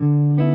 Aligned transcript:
Você 0.00 0.53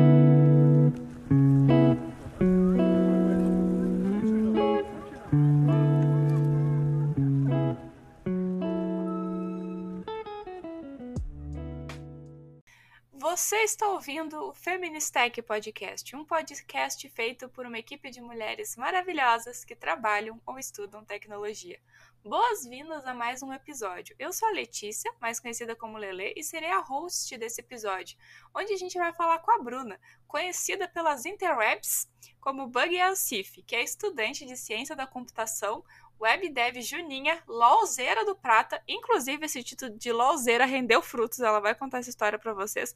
está 13.62 13.86
ouvindo 13.88 14.48
o 14.48 14.54
Feministech 14.54 15.42
Podcast, 15.42 16.16
um 16.16 16.24
podcast 16.24 17.06
feito 17.10 17.46
por 17.50 17.66
uma 17.66 17.78
equipe 17.78 18.10
de 18.10 18.18
mulheres 18.18 18.74
maravilhosas 18.74 19.66
que 19.66 19.76
trabalham 19.76 20.40
ou 20.46 20.58
estudam 20.58 21.04
tecnologia. 21.04 21.78
Boas-vindas 22.24 23.04
a 23.04 23.12
mais 23.12 23.42
um 23.42 23.52
episódio. 23.52 24.16
Eu 24.18 24.32
sou 24.32 24.48
a 24.48 24.52
Letícia, 24.52 25.12
mais 25.20 25.38
conhecida 25.38 25.76
como 25.76 25.98
Lele, 25.98 26.32
e 26.34 26.42
serei 26.42 26.70
a 26.70 26.80
host 26.80 27.36
desse 27.36 27.60
episódio, 27.60 28.16
onde 28.54 28.72
a 28.72 28.78
gente 28.78 28.96
vai 28.96 29.12
falar 29.12 29.38
com 29.40 29.50
a 29.50 29.58
Bruna, 29.62 30.00
conhecida 30.26 30.88
pelas 30.88 31.26
interwebs 31.26 32.08
como 32.40 32.66
Bug 32.66 32.98
Alcif, 32.98 33.62
que 33.62 33.76
é 33.76 33.82
estudante 33.82 34.46
de 34.46 34.56
ciência 34.56 34.96
da 34.96 35.06
computação, 35.06 35.84
webdev 36.20 36.80
Juninha, 36.82 37.42
LOLzeira 37.48 38.24
do 38.24 38.36
Prata. 38.36 38.82
Inclusive, 38.86 39.46
esse 39.46 39.62
título 39.62 39.96
de 39.96 40.12
LOLzeira 40.12 40.66
rendeu 40.66 41.00
frutos, 41.00 41.40
ela 41.40 41.60
vai 41.60 41.74
contar 41.74 41.98
essa 41.98 42.10
história 42.10 42.38
para 42.38 42.52
vocês. 42.52 42.94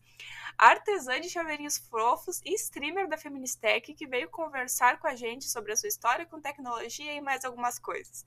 Artesã 0.59 1.21
de 1.21 1.31
chaveirinhos 1.31 1.79
fofos 1.79 2.41
e 2.45 2.55
streamer 2.55 3.09
da 3.09 3.17
Feministech, 3.17 3.95
que 3.95 4.07
veio 4.07 4.29
conversar 4.29 5.01
com 5.01 5.07
a 5.07 5.17
gente 5.17 5.47
sobre 5.47 5.73
a 5.73 5.77
sua 5.77 5.89
história 5.89 6.27
com 6.27 6.41
tecnologia 6.41 7.15
e 7.15 7.21
mais 7.21 7.45
algumas 7.45 7.79
coisas. 7.79 8.27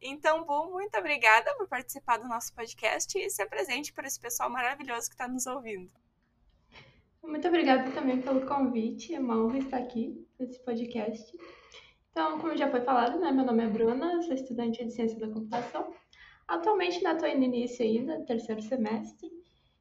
Então, 0.00 0.44
Bu, 0.44 0.70
muito 0.70 0.96
obrigada 0.98 1.54
por 1.56 1.66
participar 1.66 2.18
do 2.18 2.28
nosso 2.28 2.52
podcast 2.54 3.18
e 3.18 3.30
ser 3.30 3.46
presente 3.46 3.92
para 3.92 4.06
esse 4.06 4.20
pessoal 4.20 4.50
maravilhoso 4.50 5.08
que 5.08 5.14
está 5.14 5.26
nos 5.26 5.46
ouvindo. 5.46 5.90
Muito 7.22 7.48
obrigada 7.48 7.90
também 7.92 8.20
pelo 8.20 8.46
convite, 8.46 9.14
é 9.14 9.18
uma 9.18 9.42
honra 9.42 9.58
estar 9.58 9.78
aqui 9.78 10.28
nesse 10.38 10.58
podcast. 10.62 11.34
Então, 12.14 12.38
como 12.38 12.56
já 12.56 12.70
foi 12.70 12.80
falado, 12.82 13.18
né, 13.18 13.32
meu 13.32 13.44
nome 13.44 13.64
é 13.64 13.68
Bruna, 13.68 14.22
sou 14.22 14.34
estudante 14.34 14.84
de 14.84 14.92
Ciência 14.92 15.18
da 15.18 15.26
Computação. 15.26 15.92
Atualmente 16.46 16.98
estou 16.98 17.12
né, 17.12 17.34
no 17.34 17.42
início 17.42 17.84
ainda, 17.84 18.24
terceiro 18.24 18.62
semestre, 18.62 19.28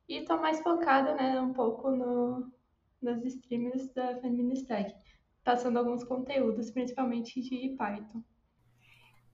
e 0.10 0.18
estou 0.18 0.40
mais 0.40 0.60
focada 0.62 1.14
né, 1.14 1.40
um 1.40 1.54
pouco 1.54 1.92
no, 1.92 2.52
nos 3.00 3.24
streams 3.24 3.94
da 3.94 4.20
Feministag, 4.20 4.92
passando 5.44 5.78
alguns 5.78 6.04
conteúdos, 6.04 6.72
principalmente 6.72 7.40
de 7.40 7.76
Python. 7.78 8.24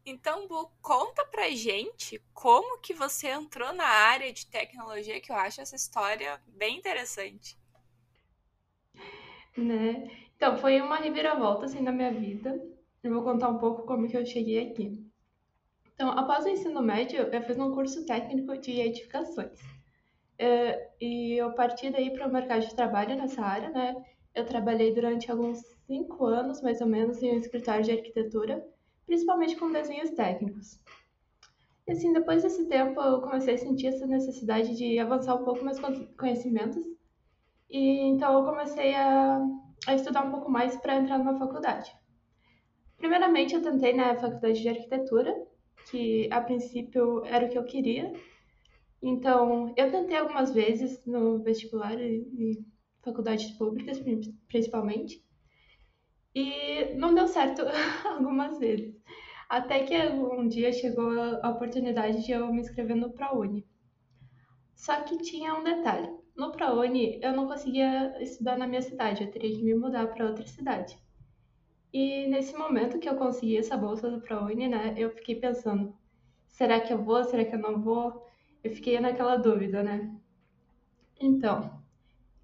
Então, 0.05 0.45
Bu, 0.45 0.69
conta 0.81 1.23
pra 1.23 1.49
gente 1.51 2.21
como 2.33 2.81
que 2.81 2.93
você 2.93 3.29
entrou 3.29 3.71
na 3.71 3.87
área 3.87 4.33
de 4.33 4.45
tecnologia, 4.45 5.21
que 5.21 5.31
eu 5.31 5.37
acho 5.37 5.61
essa 5.61 5.77
história 5.77 6.37
bem 6.47 6.77
interessante. 6.77 7.57
Né? 9.55 10.11
Então, 10.35 10.57
foi 10.57 10.81
uma 10.81 10.97
reviravolta 10.97 11.63
assim 11.63 11.79
na 11.79 11.93
minha 11.93 12.11
vida 12.11 12.77
eu 13.03 13.13
vou 13.13 13.23
contar 13.23 13.49
um 13.49 13.57
pouco 13.57 13.83
como 13.83 14.07
que 14.07 14.17
eu 14.17 14.25
cheguei 14.25 14.69
aqui. 14.69 15.03
Então, 15.93 16.11
após 16.11 16.45
o 16.45 16.49
ensino 16.49 16.81
médio, 16.81 17.19
eu 17.19 17.41
fiz 17.41 17.57
um 17.57 17.73
curso 17.73 18.05
técnico 18.05 18.57
de 18.57 18.79
edificações. 18.79 19.59
Uh, 20.39 20.79
e 21.01 21.33
eu 21.33 21.53
parti 21.53 21.89
daí 21.89 22.11
para 22.11 22.27
o 22.27 22.31
mercado 22.31 22.65
de 22.65 22.73
trabalho 22.73 23.17
nessa 23.17 23.41
área, 23.41 23.69
né? 23.69 23.95
Eu 24.33 24.45
trabalhei 24.45 24.93
durante 24.93 25.29
alguns 25.29 25.59
cinco 25.85 26.25
anos, 26.25 26.61
mais 26.61 26.79
ou 26.79 26.87
menos, 26.87 27.21
em 27.21 27.33
um 27.33 27.37
escritório 27.37 27.83
de 27.83 27.91
arquitetura, 27.91 28.65
principalmente 29.05 29.57
com 29.57 29.71
desenhos 29.71 30.11
técnicos. 30.11 30.79
E 31.85 31.91
assim, 31.91 32.13
depois 32.13 32.43
desse 32.43 32.65
tempo, 32.67 33.01
eu 33.01 33.19
comecei 33.19 33.55
a 33.55 33.57
sentir 33.57 33.87
essa 33.87 34.05
necessidade 34.05 34.77
de 34.77 34.99
avançar 34.99 35.35
um 35.35 35.43
pouco 35.43 35.65
meus 35.65 35.79
conhecimentos. 36.17 36.85
E 37.69 38.01
então 38.03 38.37
eu 38.37 38.45
comecei 38.45 38.95
a, 38.95 39.41
a 39.87 39.95
estudar 39.95 40.23
um 40.23 40.31
pouco 40.31 40.49
mais 40.49 40.77
para 40.77 40.95
entrar 40.95 41.17
numa 41.17 41.37
faculdade. 41.37 41.98
Primeiramente, 42.99 43.55
eu 43.55 43.61
tentei 43.61 43.93
na 43.93 44.15
faculdade 44.15 44.61
de 44.61 44.69
arquitetura, 44.69 45.33
que 45.89 46.29
a 46.31 46.41
princípio 46.41 47.23
era 47.25 47.45
o 47.45 47.49
que 47.49 47.57
eu 47.57 47.63
queria. 47.63 48.13
Então, 49.01 49.73
eu 49.77 49.89
tentei 49.89 50.17
algumas 50.17 50.53
vezes 50.53 51.03
no 51.05 51.41
vestibular 51.41 51.99
e, 51.99 52.19
e 52.37 52.65
faculdades 53.01 53.51
públicas, 53.51 53.97
principalmente, 54.49 55.23
e 56.35 56.93
não 56.95 57.15
deu 57.15 57.27
certo 57.27 57.61
algumas 58.05 58.59
vezes. 58.59 58.93
Até 59.47 59.83
que 59.83 59.97
um 59.97 60.47
dia 60.47 60.71
chegou 60.71 61.09
a 61.41 61.49
oportunidade 61.49 62.25
de 62.25 62.33
eu 62.33 62.51
me 62.53 62.59
inscrever 62.59 62.95
no 62.97 63.11
ProUni. 63.11 63.65
Só 64.75 65.01
que 65.03 65.17
tinha 65.19 65.55
um 65.55 65.63
detalhe. 65.63 66.09
No 66.35 66.51
ProUni, 66.51 67.19
eu 67.23 67.31
não 67.31 67.47
conseguia 67.47 68.21
estudar 68.21 68.57
na 68.57 68.67
minha 68.67 68.81
cidade, 68.81 69.23
eu 69.23 69.31
teria 69.31 69.55
que 69.55 69.63
me 69.63 69.73
mudar 69.73 70.07
para 70.07 70.27
outra 70.27 70.45
cidade. 70.45 70.97
E 71.91 72.27
nesse 72.27 72.55
momento 72.55 72.99
que 72.99 73.09
eu 73.09 73.15
consegui 73.15 73.57
essa 73.57 73.75
bolsa 73.75 74.09
do 74.09 74.21
ProUni, 74.21 74.67
né, 74.67 74.93
eu 74.95 75.09
fiquei 75.09 75.35
pensando, 75.35 75.95
será 76.47 76.79
que 76.79 76.93
eu 76.93 77.03
vou, 77.03 77.23
será 77.23 77.43
que 77.43 77.55
eu 77.55 77.59
não 77.59 77.81
vou? 77.81 78.27
Eu 78.63 78.71
fiquei 78.71 78.99
naquela 78.99 79.37
dúvida, 79.37 79.81
né? 79.81 80.15
Então, 81.19 81.81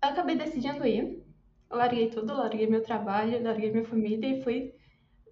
eu 0.02 0.10
acabei 0.10 0.36
decidindo 0.36 0.86
ir. 0.86 1.24
Larguei 1.70 2.10
tudo, 2.10 2.34
larguei 2.34 2.68
meu 2.68 2.82
trabalho, 2.82 3.44
larguei 3.44 3.72
minha 3.72 3.86
família 3.86 4.28
e 4.28 4.44
fui 4.44 4.74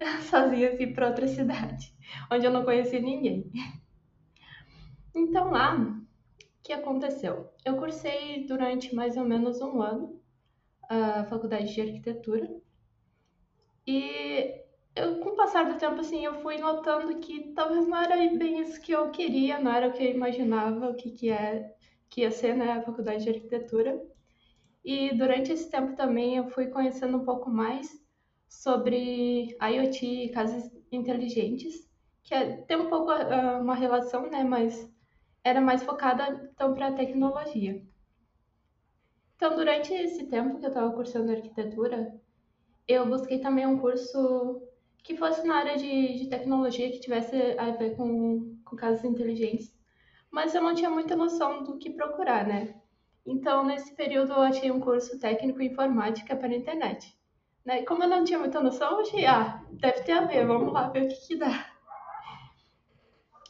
sozinha 0.28 0.70
assim 0.70 0.92
para 0.92 1.08
outra 1.08 1.26
cidade, 1.26 1.94
onde 2.30 2.46
eu 2.46 2.50
não 2.52 2.64
conhecia 2.64 3.00
ninguém. 3.00 3.50
Então 5.14 5.50
lá, 5.50 5.76
o 5.76 6.04
que 6.62 6.72
aconteceu? 6.72 7.50
Eu 7.64 7.76
cursei 7.76 8.46
durante 8.46 8.94
mais 8.94 9.16
ou 9.16 9.24
menos 9.24 9.60
um 9.60 9.80
ano 9.80 10.20
a 10.88 11.24
faculdade 11.24 11.72
de 11.72 11.80
arquitetura 11.80 12.63
e 13.86 14.64
eu, 14.96 15.20
com 15.20 15.30
o 15.30 15.36
passar 15.36 15.64
do 15.70 15.78
tempo, 15.78 16.00
assim, 16.00 16.24
eu 16.24 16.34
fui 16.40 16.58
notando 16.58 17.18
que 17.18 17.52
talvez 17.54 17.86
não 17.88 18.00
era 18.00 18.16
bem 18.36 18.60
isso 18.60 18.80
que 18.80 18.92
eu 18.92 19.10
queria, 19.10 19.58
não 19.58 19.72
era 19.72 19.88
o 19.88 19.92
que 19.92 20.04
eu 20.04 20.10
imaginava, 20.10 20.90
o 20.90 20.94
que, 20.94 21.10
que, 21.10 21.30
é, 21.30 21.74
que 22.08 22.22
ia 22.22 22.30
ser 22.30 22.54
né, 22.56 22.72
a 22.72 22.82
faculdade 22.82 23.24
de 23.24 23.30
arquitetura. 23.30 24.00
E 24.84 25.14
durante 25.16 25.52
esse 25.52 25.70
tempo 25.70 25.96
também 25.96 26.36
eu 26.36 26.48
fui 26.48 26.66
conhecendo 26.68 27.16
um 27.16 27.24
pouco 27.24 27.50
mais 27.50 27.88
sobre 28.48 29.56
IoT 29.60 30.06
e 30.06 30.28
casas 30.30 30.70
inteligentes, 30.92 31.88
que 32.22 32.34
é, 32.34 32.58
tem 32.62 32.76
um 32.76 32.88
pouco 32.88 33.10
uh, 33.12 33.60
uma 33.60 33.74
relação, 33.74 34.30
né, 34.30 34.44
mas 34.44 34.90
era 35.42 35.60
mais 35.60 35.82
focada 35.82 36.50
então 36.54 36.74
para 36.74 36.88
a 36.88 36.92
tecnologia. 36.92 37.82
Então, 39.36 39.56
durante 39.56 39.92
esse 39.92 40.26
tempo 40.26 40.58
que 40.58 40.64
eu 40.64 40.68
estava 40.68 40.92
cursando 40.94 41.32
arquitetura, 41.32 42.14
eu 42.86 43.06
busquei 43.06 43.38
também 43.38 43.66
um 43.66 43.78
curso 43.78 44.62
que 45.02 45.16
fosse 45.16 45.46
na 45.46 45.56
área 45.56 45.76
de, 45.76 46.18
de 46.18 46.28
tecnologia, 46.28 46.90
que 46.90 47.00
tivesse 47.00 47.36
a 47.58 47.70
ver 47.72 47.94
com, 47.96 48.56
com 48.64 48.76
casas 48.76 49.04
inteligentes. 49.04 49.74
Mas 50.30 50.54
eu 50.54 50.62
não 50.62 50.74
tinha 50.74 50.90
muita 50.90 51.14
noção 51.14 51.62
do 51.62 51.78
que 51.78 51.90
procurar, 51.90 52.46
né? 52.46 52.74
Então, 53.26 53.64
nesse 53.64 53.94
período, 53.94 54.32
eu 54.32 54.40
achei 54.40 54.70
um 54.70 54.80
curso 54.80 55.18
técnico 55.18 55.62
em 55.62 55.66
informática 55.66 56.36
para 56.36 56.48
a 56.48 56.56
internet. 56.56 57.16
Né? 57.64 57.82
Como 57.82 58.02
eu 58.02 58.08
não 58.08 58.24
tinha 58.24 58.38
muita 58.38 58.60
noção, 58.60 58.92
eu 58.92 59.00
achei, 59.00 59.24
ah, 59.24 59.62
deve 59.72 60.02
ter 60.02 60.12
a 60.12 60.24
ver, 60.24 60.46
vamos 60.46 60.72
lá 60.72 60.88
ver 60.88 61.04
o 61.04 61.08
que, 61.08 61.26
que 61.26 61.36
dá. 61.36 61.66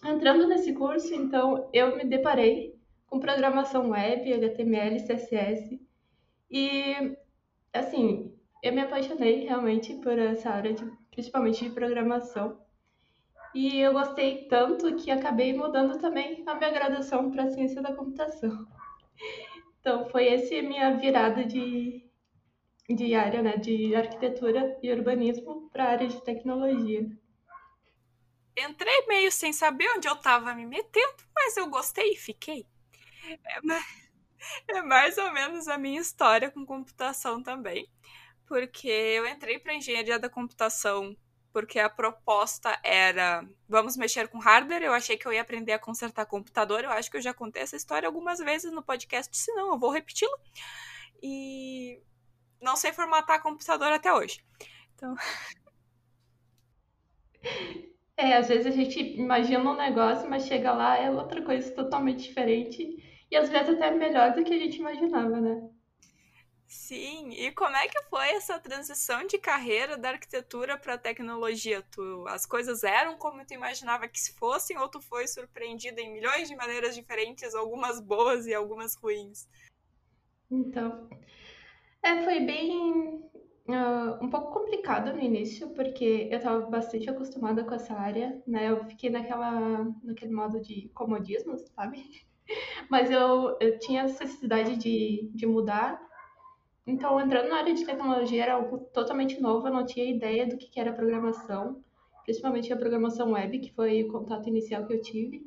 Entrando 0.04 0.46
nesse 0.46 0.72
curso, 0.74 1.14
então, 1.14 1.68
eu 1.72 1.96
me 1.96 2.04
deparei 2.04 2.78
com 3.06 3.18
programação 3.18 3.90
web, 3.90 4.32
HTML, 4.32 5.02
CSS. 5.02 5.80
E, 6.50 7.16
assim, 7.72 8.32
eu 8.64 8.72
me 8.72 8.80
apaixonei 8.80 9.44
realmente 9.44 9.92
por 9.96 10.18
essa 10.18 10.48
área, 10.48 10.72
de, 10.72 10.90
principalmente 11.10 11.62
de 11.62 11.70
programação. 11.70 12.58
E 13.54 13.78
eu 13.78 13.92
gostei 13.92 14.48
tanto 14.48 14.96
que 14.96 15.10
acabei 15.10 15.52
mudando 15.52 16.00
também 16.00 16.42
a 16.46 16.54
minha 16.54 16.70
graduação 16.70 17.30
para 17.30 17.50
ciência 17.50 17.82
da 17.82 17.94
computação. 17.94 18.66
Então 19.78 20.08
foi 20.08 20.28
essa 20.28 20.62
minha 20.62 20.96
virada 20.96 21.44
de, 21.44 22.10
de 22.88 23.14
área, 23.14 23.42
né, 23.42 23.58
de 23.58 23.94
arquitetura 23.94 24.78
e 24.82 24.90
urbanismo 24.90 25.68
para 25.68 25.84
a 25.84 25.90
área 25.90 26.08
de 26.08 26.22
tecnologia. 26.22 27.06
Entrei 28.56 29.06
meio 29.06 29.30
sem 29.30 29.52
saber 29.52 29.90
onde 29.94 30.08
eu 30.08 30.14
estava 30.14 30.54
me 30.54 30.64
metendo, 30.64 31.22
mas 31.36 31.54
eu 31.58 31.68
gostei 31.68 32.12
e 32.12 32.16
fiquei. 32.16 32.66
É, 33.28 33.60
é 34.78 34.82
mais 34.82 35.18
ou 35.18 35.30
menos 35.34 35.68
a 35.68 35.76
minha 35.76 36.00
história 36.00 36.50
com 36.50 36.64
computação 36.64 37.42
também 37.42 37.86
porque 38.46 38.88
eu 38.88 39.26
entrei 39.26 39.58
para 39.58 39.74
engenharia 39.74 40.18
da 40.18 40.28
computação 40.28 41.16
porque 41.54 41.78
a 41.78 41.88
proposta 41.88 42.76
era 42.82 43.48
vamos 43.68 43.96
mexer 43.96 44.26
com 44.26 44.38
hardware. 44.38 44.82
Eu 44.82 44.92
achei 44.92 45.16
que 45.16 45.24
eu 45.24 45.32
ia 45.32 45.40
aprender 45.40 45.72
a 45.72 45.78
consertar 45.78 46.26
computador. 46.26 46.82
Eu 46.82 46.90
acho 46.90 47.08
que 47.08 47.16
eu 47.16 47.22
já 47.22 47.32
contei 47.32 47.62
essa 47.62 47.76
história 47.76 48.08
algumas 48.08 48.40
vezes 48.40 48.72
no 48.72 48.82
podcast, 48.82 49.34
se 49.36 49.54
não, 49.54 49.72
eu 49.72 49.78
vou 49.78 49.90
repeti-la. 49.90 50.36
E 51.22 52.02
não 52.60 52.74
sei 52.74 52.92
formatar 52.92 53.40
computador 53.40 53.92
até 53.92 54.12
hoje. 54.12 54.44
Então. 54.94 55.14
É, 58.16 58.36
às 58.36 58.46
vezes 58.46 58.66
a 58.66 58.70
gente 58.70 59.00
imagina 59.18 59.68
um 59.68 59.76
negócio, 59.76 60.30
mas 60.30 60.46
chega 60.46 60.72
lá 60.72 60.96
é 60.96 61.10
outra 61.10 61.42
coisa 61.42 61.68
totalmente 61.74 62.22
diferente. 62.22 63.26
E 63.28 63.36
às 63.36 63.48
vezes 63.48 63.70
até 63.70 63.90
melhor 63.90 64.34
do 64.34 64.44
que 64.44 64.54
a 64.54 64.58
gente 64.58 64.78
imaginava, 64.78 65.40
né? 65.40 65.68
Sim, 66.74 67.30
e 67.30 67.52
como 67.52 67.76
é 67.76 67.86
que 67.86 68.02
foi 68.10 68.30
essa 68.30 68.58
transição 68.58 69.24
de 69.28 69.38
carreira 69.38 69.96
da 69.96 70.10
arquitetura 70.10 70.76
para 70.76 70.98
tecnologia? 70.98 71.82
Tu, 71.92 72.24
as 72.26 72.44
coisas 72.44 72.82
eram 72.82 73.16
como 73.16 73.46
tu 73.46 73.54
imaginava 73.54 74.08
que 74.08 74.20
fossem 74.32 74.76
ou 74.76 74.88
tu 74.88 75.00
foi 75.00 75.28
surpreendida 75.28 76.00
em 76.00 76.12
milhões 76.12 76.48
de 76.48 76.56
maneiras 76.56 76.96
diferentes, 76.96 77.54
algumas 77.54 78.00
boas 78.00 78.44
e 78.46 78.52
algumas 78.52 78.96
ruins? 78.96 79.48
Então, 80.50 81.08
é, 82.02 82.24
foi 82.24 82.40
bem 82.40 83.22
uh, 83.68 84.18
um 84.20 84.28
pouco 84.28 84.52
complicado 84.52 85.12
no 85.12 85.20
início, 85.20 85.70
porque 85.70 86.28
eu 86.28 86.38
estava 86.38 86.66
bastante 86.66 87.08
acostumada 87.08 87.62
com 87.62 87.72
essa 87.72 87.94
área, 87.94 88.42
né? 88.44 88.68
Eu 88.68 88.84
fiquei 88.86 89.10
naquela, 89.10 89.84
naquele 90.02 90.32
modo 90.32 90.60
de 90.60 90.88
comodismo, 90.88 91.56
sabe? 91.56 92.04
Mas 92.90 93.12
eu, 93.12 93.56
eu 93.60 93.78
tinha 93.78 94.02
necessidade 94.02 94.76
de, 94.76 95.30
de 95.32 95.46
mudar. 95.46 96.13
Então, 96.86 97.18
entrando 97.18 97.48
na 97.48 97.56
área 97.56 97.74
de 97.74 97.84
tecnologia 97.84 98.42
era 98.42 98.54
algo 98.54 98.78
totalmente 98.92 99.40
novo, 99.40 99.66
eu 99.66 99.72
não 99.72 99.86
tinha 99.86 100.04
ideia 100.04 100.46
do 100.46 100.56
que, 100.56 100.78
era 100.78 100.92
programação, 100.92 101.82
principalmente 102.24 102.72
a 102.72 102.76
programação 102.76 103.32
web, 103.32 103.58
que 103.58 103.72
foi 103.72 104.04
o 104.04 104.12
contato 104.12 104.48
inicial 104.48 104.86
que 104.86 104.92
eu 104.92 105.00
tive. 105.00 105.42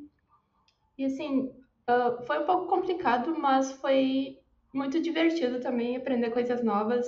E 0.98 1.06
assim, 1.06 1.51
uh, 1.88 2.25
foi 2.25 2.39
um 2.39 2.45
pouco 2.45 2.68
complicado, 2.68 3.38
mas 3.38 3.72
foi 3.74 4.39
muito 4.74 5.00
divertido 5.00 5.60
também 5.60 5.95
aprender 5.95 6.31
coisas 6.31 6.63
novas. 6.63 7.06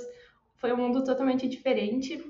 Foi 0.57 0.71
um 0.71 0.77
mundo 0.77 1.03
totalmente 1.03 1.47
diferente. 1.47 2.23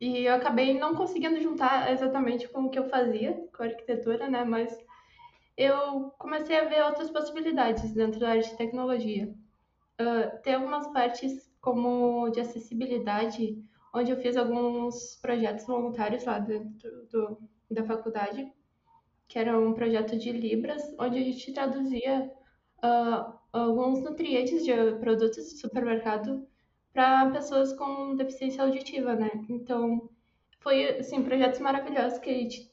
E 0.00 0.24
eu 0.24 0.34
acabei 0.34 0.78
não 0.78 0.94
conseguindo 0.94 1.40
juntar 1.40 1.92
exatamente 1.92 2.48
com 2.48 2.64
o 2.64 2.70
que 2.70 2.78
eu 2.78 2.88
fazia 2.88 3.32
com 3.54 3.62
a 3.62 3.66
arquitetura, 3.66 4.28
né? 4.28 4.42
Mas 4.42 4.76
eu 5.56 6.10
comecei 6.18 6.58
a 6.58 6.64
ver 6.64 6.82
outras 6.82 7.10
possibilidades 7.10 7.92
dentro 7.92 8.18
da 8.18 8.30
área 8.30 8.42
de 8.42 8.56
tecnologia. 8.56 9.32
Uh, 10.00 10.42
tem 10.42 10.54
algumas 10.54 10.86
partes 10.92 11.52
como 11.60 12.28
de 12.30 12.40
acessibilidade, 12.40 13.62
onde 13.94 14.10
eu 14.10 14.16
fiz 14.16 14.36
alguns 14.36 15.16
projetos 15.22 15.66
voluntários 15.66 16.24
lá 16.24 16.38
dentro 16.38 17.06
do, 17.06 17.38
da 17.70 17.84
faculdade, 17.84 18.52
que 19.28 19.38
era 19.38 19.58
um 19.58 19.72
projeto 19.72 20.18
de 20.18 20.32
Libras, 20.32 20.82
onde 20.98 21.18
a 21.18 21.22
gente 21.22 21.52
traduzia 21.52 22.30
uh, 22.84 23.38
alguns 23.52 24.00
nutrientes 24.00 24.64
de 24.64 24.72
produtos 25.00 25.50
de 25.50 25.58
supermercado 25.58 26.46
para 26.92 27.30
pessoas 27.30 27.72
com 27.72 28.14
deficiência 28.16 28.62
auditiva, 28.62 29.14
né? 29.14 29.30
Então, 29.48 30.10
foi, 30.60 30.98
assim, 30.98 31.22
projetos 31.22 31.60
maravilhosos 31.60 32.18
que 32.18 32.30
a 32.30 32.34
gente 32.34 32.70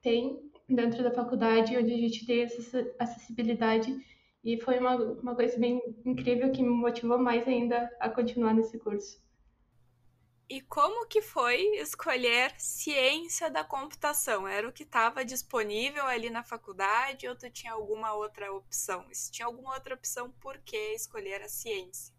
tem 0.00 0.40
dentro 0.68 1.02
da 1.02 1.10
faculdade, 1.10 1.76
onde 1.76 1.92
a 1.92 1.96
gente 1.96 2.26
tem 2.26 2.42
essa 2.42 2.86
acessibilidade 2.98 3.96
e 4.42 4.60
foi 4.60 4.78
uma, 4.78 4.96
uma 4.96 5.34
coisa 5.34 5.58
bem 5.58 5.80
incrível 6.04 6.50
que 6.50 6.62
me 6.62 6.68
motivou 6.70 7.18
mais 7.18 7.46
ainda 7.46 7.90
a 8.00 8.08
continuar 8.08 8.54
nesse 8.54 8.78
curso. 8.78 9.20
E 10.48 10.60
como 10.62 11.06
que 11.06 11.22
foi 11.22 11.62
escolher 11.76 12.52
ciência 12.58 13.48
da 13.48 13.62
computação? 13.62 14.48
Era 14.48 14.68
o 14.68 14.72
que 14.72 14.82
estava 14.82 15.24
disponível 15.24 16.04
ali 16.04 16.28
na 16.28 16.42
faculdade 16.42 17.28
ou 17.28 17.36
tu 17.36 17.48
tinha 17.50 17.72
alguma 17.72 18.14
outra 18.14 18.52
opção? 18.52 19.06
se 19.12 19.30
tinha 19.30 19.46
alguma 19.46 19.74
outra 19.74 19.94
opção, 19.94 20.32
por 20.40 20.58
que 20.58 20.76
escolher 20.94 21.40
a 21.42 21.48
ciência? 21.48 22.12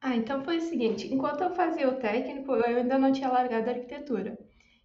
Ah, 0.00 0.14
então 0.14 0.44
foi 0.44 0.58
o 0.58 0.60
seguinte, 0.60 1.12
enquanto 1.12 1.42
eu 1.42 1.54
fazia 1.54 1.88
o 1.88 1.98
técnico, 1.98 2.52
eu 2.52 2.76
ainda 2.76 2.98
não 2.98 3.10
tinha 3.10 3.28
largado 3.28 3.70
a 3.70 3.72
arquitetura. 3.72 4.38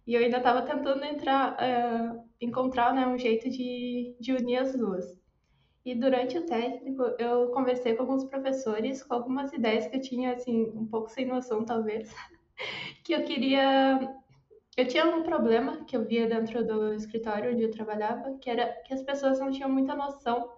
E 0.04 0.14
eu 0.14 0.20
ainda 0.20 0.38
estava 0.38 0.62
tentando 0.62 1.04
entrar, 1.04 1.52
uh, 1.52 2.28
encontrar 2.40 2.92
né, 2.92 3.06
um 3.06 3.18
jeito 3.18 3.48
de, 3.48 4.16
de 4.18 4.32
unir 4.32 4.56
as 4.56 4.72
duas. 4.74 5.19
E 5.84 5.94
durante 5.94 6.36
o 6.36 6.44
técnico, 6.44 7.02
eu 7.18 7.48
conversei 7.48 7.94
com 7.94 8.02
alguns 8.02 8.24
professores 8.24 9.02
com 9.02 9.14
algumas 9.14 9.52
ideias 9.52 9.86
que 9.86 9.96
eu 9.96 10.00
tinha, 10.00 10.34
assim, 10.34 10.70
um 10.74 10.86
pouco 10.86 11.08
sem 11.08 11.26
noção, 11.26 11.64
talvez, 11.64 12.14
que 13.04 13.14
eu 13.14 13.24
queria. 13.24 14.14
Eu 14.76 14.86
tinha 14.86 15.06
um 15.06 15.22
problema 15.22 15.84
que 15.84 15.96
eu 15.96 16.04
via 16.04 16.28
dentro 16.28 16.66
do 16.66 16.92
escritório 16.94 17.52
onde 17.52 17.62
eu 17.62 17.70
trabalhava, 17.70 18.36
que 18.38 18.48
era 18.48 18.66
que 18.84 18.94
as 18.94 19.02
pessoas 19.02 19.40
não 19.40 19.50
tinham 19.50 19.70
muita 19.70 19.94
noção 19.94 20.50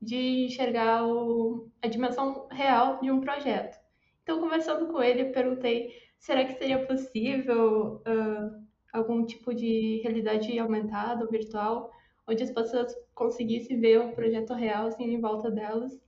de 0.00 0.46
enxergar 0.46 1.06
o... 1.06 1.68
a 1.82 1.88
dimensão 1.88 2.46
real 2.50 3.00
de 3.00 3.10
um 3.10 3.20
projeto. 3.20 3.78
Então, 4.22 4.40
conversando 4.40 4.88
com 4.88 5.02
ele, 5.02 5.22
eu 5.22 5.32
perguntei: 5.32 5.92
será 6.18 6.44
que 6.44 6.58
seria 6.58 6.84
possível 6.86 8.02
uh, 8.06 8.66
algum 8.92 9.24
tipo 9.24 9.54
de 9.54 10.00
realidade 10.02 10.58
aumentada 10.58 11.24
ou 11.24 11.30
virtual? 11.30 11.90
Onde 12.28 12.42
as 12.42 12.50
pessoas 12.50 12.94
conseguissem 13.14 13.80
ver 13.80 14.00
o 14.00 14.12
projeto 14.12 14.52
real 14.52 14.86
assim 14.86 15.04
em 15.04 15.20
volta 15.20 15.50
delas. 15.50 15.98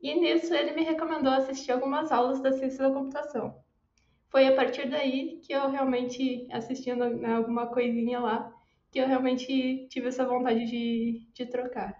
E 0.00 0.14
nisso 0.14 0.54
ele 0.54 0.72
me 0.72 0.82
recomendou 0.82 1.32
assistir 1.32 1.72
algumas 1.72 2.10
aulas 2.10 2.40
da 2.40 2.52
ciência 2.52 2.88
da 2.88 2.94
computação. 2.94 3.62
Foi 4.30 4.46
a 4.46 4.54
partir 4.54 4.88
daí 4.88 5.40
que 5.40 5.52
eu 5.52 5.68
realmente, 5.68 6.48
assistindo 6.50 7.04
né, 7.10 7.34
alguma 7.34 7.66
coisinha 7.66 8.20
lá, 8.20 8.52
que 8.90 8.98
eu 8.98 9.06
realmente 9.06 9.86
tive 9.88 10.08
essa 10.08 10.24
vontade 10.24 10.64
de, 10.64 11.28
de 11.32 11.46
trocar. 11.46 11.94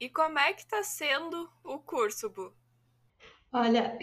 E 0.00 0.08
como 0.08 0.38
é 0.38 0.52
que 0.54 0.62
está 0.62 0.82
sendo 0.82 1.48
o 1.62 1.78
curso, 1.78 2.30
Bu? 2.30 2.54
Olha, 3.52 3.98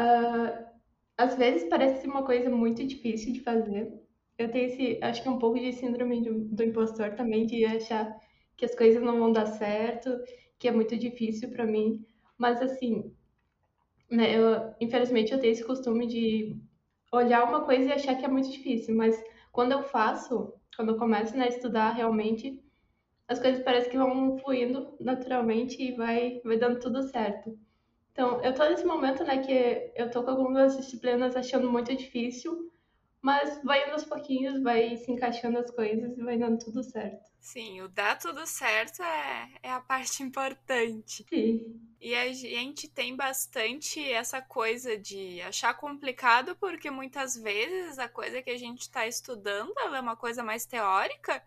uh, 0.00 0.66
às 1.18 1.36
vezes 1.36 1.68
parece 1.68 2.06
uma 2.06 2.24
coisa 2.24 2.48
muito 2.48 2.84
difícil 2.86 3.32
de 3.32 3.40
fazer, 3.40 3.92
eu 4.38 4.50
tenho 4.50 4.66
esse, 4.66 4.98
acho 5.02 5.22
que 5.22 5.28
um 5.28 5.38
pouco 5.38 5.58
de 5.58 5.72
síndrome 5.72 6.22
do, 6.22 6.44
do 6.54 6.62
impostor 6.62 7.14
também, 7.14 7.46
de 7.46 7.64
achar 7.64 8.14
que 8.56 8.64
as 8.64 8.74
coisas 8.74 9.02
não 9.02 9.18
vão 9.18 9.32
dar 9.32 9.46
certo, 9.46 10.10
que 10.58 10.68
é 10.68 10.72
muito 10.72 10.96
difícil 10.96 11.50
para 11.50 11.66
mim. 11.66 12.04
Mas 12.38 12.60
assim, 12.60 13.12
né, 14.10 14.36
eu, 14.36 14.74
infelizmente 14.80 15.32
eu 15.32 15.40
tenho 15.40 15.52
esse 15.52 15.64
costume 15.64 16.06
de 16.06 16.56
olhar 17.12 17.44
uma 17.44 17.64
coisa 17.64 17.88
e 17.88 17.92
achar 17.92 18.14
que 18.16 18.24
é 18.24 18.28
muito 18.28 18.50
difícil, 18.50 18.94
mas 18.94 19.22
quando 19.52 19.72
eu 19.72 19.82
faço, 19.82 20.52
quando 20.76 20.92
eu 20.92 20.98
começo 20.98 21.36
né, 21.36 21.44
a 21.44 21.48
estudar 21.48 21.92
realmente, 21.92 22.62
as 23.28 23.40
coisas 23.40 23.62
parecem 23.64 23.90
que 23.90 23.96
vão 23.98 24.38
fluindo 24.38 24.94
naturalmente 25.00 25.82
e 25.82 25.92
vai, 25.96 26.40
vai 26.44 26.58
dando 26.58 26.78
tudo 26.78 27.02
certo. 27.02 27.58
Então, 28.12 28.42
eu 28.42 28.54
tô 28.54 28.64
nesse 28.68 28.84
momento, 28.84 29.24
né, 29.24 29.38
que 29.38 29.92
eu 29.94 30.10
tô 30.10 30.22
com 30.22 30.30
algumas 30.30 30.76
disciplinas 30.76 31.36
achando 31.36 31.70
muito 31.70 31.94
difícil, 31.94 32.70
mas 33.26 33.60
vai 33.64 33.82
indo 33.82 33.94
aos 33.94 34.04
pouquinhos, 34.04 34.62
vai 34.62 34.96
se 34.98 35.10
encaixando 35.10 35.58
as 35.58 35.68
coisas 35.72 36.16
e 36.16 36.22
vai 36.22 36.38
dando 36.38 36.60
tudo 36.60 36.80
certo. 36.84 37.28
Sim, 37.40 37.80
o 37.80 37.88
dar 37.88 38.16
tudo 38.16 38.46
certo 38.46 39.02
é, 39.02 39.50
é 39.64 39.72
a 39.72 39.80
parte 39.80 40.22
importante. 40.22 41.26
Sim. 41.28 41.80
E 42.00 42.14
a 42.14 42.32
gente 42.32 42.86
tem 42.86 43.16
bastante 43.16 44.00
essa 44.00 44.40
coisa 44.40 44.96
de 44.96 45.40
achar 45.40 45.74
complicado, 45.74 46.54
porque 46.54 46.88
muitas 46.88 47.36
vezes 47.36 47.98
a 47.98 48.08
coisa 48.08 48.40
que 48.40 48.50
a 48.50 48.56
gente 48.56 48.82
está 48.82 49.08
estudando 49.08 49.76
é 49.76 50.00
uma 50.00 50.14
coisa 50.14 50.44
mais 50.44 50.64
teórica 50.64 51.42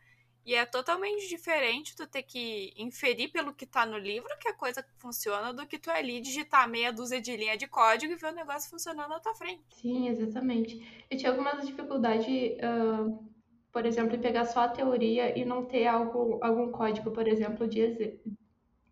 e 0.46 0.56
é 0.56 0.66
totalmente 0.66 1.28
diferente 1.28 1.96
tu 1.96 2.08
ter 2.08 2.24
que 2.24 2.74
inferir 2.78 3.32
pelo 3.32 3.54
que 3.54 3.66
tá 3.66 3.86
no 3.86 3.98
livro 3.98 4.30
que 4.40 4.48
a 4.48 4.54
coisa 4.54 4.84
funciona 4.98 5.54
do 5.54 5.68
que 5.68 5.78
tu 5.78 5.92
ali 5.92 6.22
digitar 6.22 6.68
meia 6.68 6.92
dúzia 6.92 7.22
de 7.22 7.36
linha 7.36 7.58
de 7.58 7.68
código 7.68 8.14
e 8.14 8.16
ver 8.16 8.28
o 8.28 8.36
negócio 8.36 8.70
funcionando 8.70 9.10
na 9.10 9.20
tua 9.20 9.36
frente. 9.36 9.62
Sim, 9.70 10.08
exatamente. 10.08 11.06
Eu 11.10 11.18
tinha 11.18 11.32
algumas 11.32 11.66
dificuldades, 11.66 12.28
uh, 12.28 13.30
por 13.72 13.86
exemplo, 13.86 14.16
em 14.16 14.22
pegar 14.22 14.46
só 14.46 14.62
a 14.62 14.70
teoria 14.70 15.38
e 15.38 15.46
não 15.46 15.66
ter 15.66 15.86
algo, 15.86 16.40
algum 16.42 16.72
código, 16.72 17.12
por 17.12 17.28
exemplo, 17.28 17.68
de 17.68 17.82
exemplo. 17.82 18.32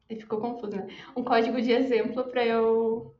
Ficou 0.09 0.39
confuso, 0.39 0.77
né? 0.77 0.87
Um 1.15 1.23
código 1.23 1.61
de 1.61 1.71
exemplo 1.71 2.23
para 2.25 2.45
eu, 2.45 3.13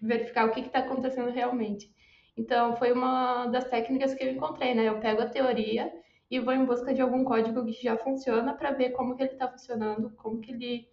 verificar 0.00 0.46
o 0.46 0.50
que 0.50 0.60
está 0.60 0.80
acontecendo 0.80 1.30
realmente. 1.30 1.90
Então, 2.36 2.76
foi 2.76 2.92
uma 2.92 3.46
das 3.46 3.64
técnicas 3.64 4.14
que 4.14 4.24
eu 4.24 4.32
encontrei, 4.32 4.74
né? 4.74 4.88
Eu 4.88 5.00
pego 5.00 5.22
a 5.22 5.26
teoria 5.26 5.92
e 6.32 6.40
vou 6.40 6.54
em 6.54 6.64
busca 6.64 6.94
de 6.94 7.02
algum 7.02 7.24
código 7.24 7.62
que 7.66 7.82
já 7.82 7.94
funciona 7.98 8.54
para 8.54 8.70
ver 8.70 8.92
como 8.92 9.14
que 9.14 9.22
ele 9.22 9.32
está 9.32 9.46
funcionando, 9.46 10.08
como 10.16 10.40
que 10.40 10.50
ele 10.50 10.88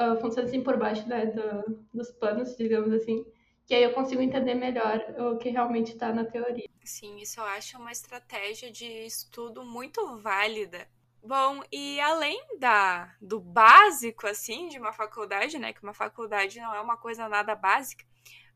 uh, 0.00 0.18
funciona 0.18 0.48
assim 0.48 0.62
por 0.62 0.78
baixo 0.78 1.06
né, 1.06 1.26
do, 1.26 1.86
dos 1.92 2.10
panos, 2.12 2.56
digamos 2.56 2.90
assim, 2.94 3.22
que 3.66 3.74
aí 3.74 3.82
eu 3.82 3.92
consigo 3.92 4.22
entender 4.22 4.54
melhor 4.54 4.98
o 5.18 5.36
que 5.36 5.50
realmente 5.50 5.92
está 5.92 6.10
na 6.10 6.24
teoria. 6.24 6.66
Sim, 6.82 7.18
isso 7.18 7.38
eu 7.38 7.44
acho 7.44 7.76
uma 7.76 7.92
estratégia 7.92 8.72
de 8.72 8.86
estudo 9.04 9.62
muito 9.62 10.16
válida. 10.16 10.88
Bom, 11.22 11.60
e 11.70 12.00
além 12.00 12.40
da 12.58 13.14
do 13.20 13.38
básico 13.38 14.26
assim 14.26 14.68
de 14.68 14.78
uma 14.78 14.94
faculdade, 14.94 15.58
né, 15.58 15.74
que 15.74 15.82
uma 15.82 15.92
faculdade 15.92 16.58
não 16.60 16.74
é 16.74 16.80
uma 16.80 16.96
coisa 16.96 17.28
nada 17.28 17.54
básica, 17.54 18.06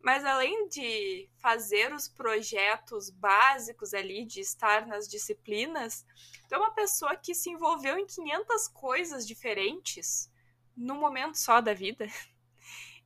mas 0.03 0.25
além 0.25 0.69
de 0.69 1.29
fazer 1.41 1.93
os 1.95 2.09
projetos 2.09 3.09
básicos 3.11 3.95
ali, 3.95 4.25
de 4.25 4.41
estar 4.41 4.87
nas 4.87 5.07
disciplinas, 5.09 6.05
tu 6.49 6.55
é 6.55 6.59
uma 6.59 6.75
pessoa 6.75 7.17
que 7.17 7.35
se 7.35 7.51
envolveu 7.51 7.97
em 7.97 8.07
500 8.07 8.69
coisas 8.69 9.27
diferentes 9.27 10.31
num 10.77 10.99
momento 10.99 11.37
só 11.37 11.61
da 11.61 11.73
vida. 11.73 12.07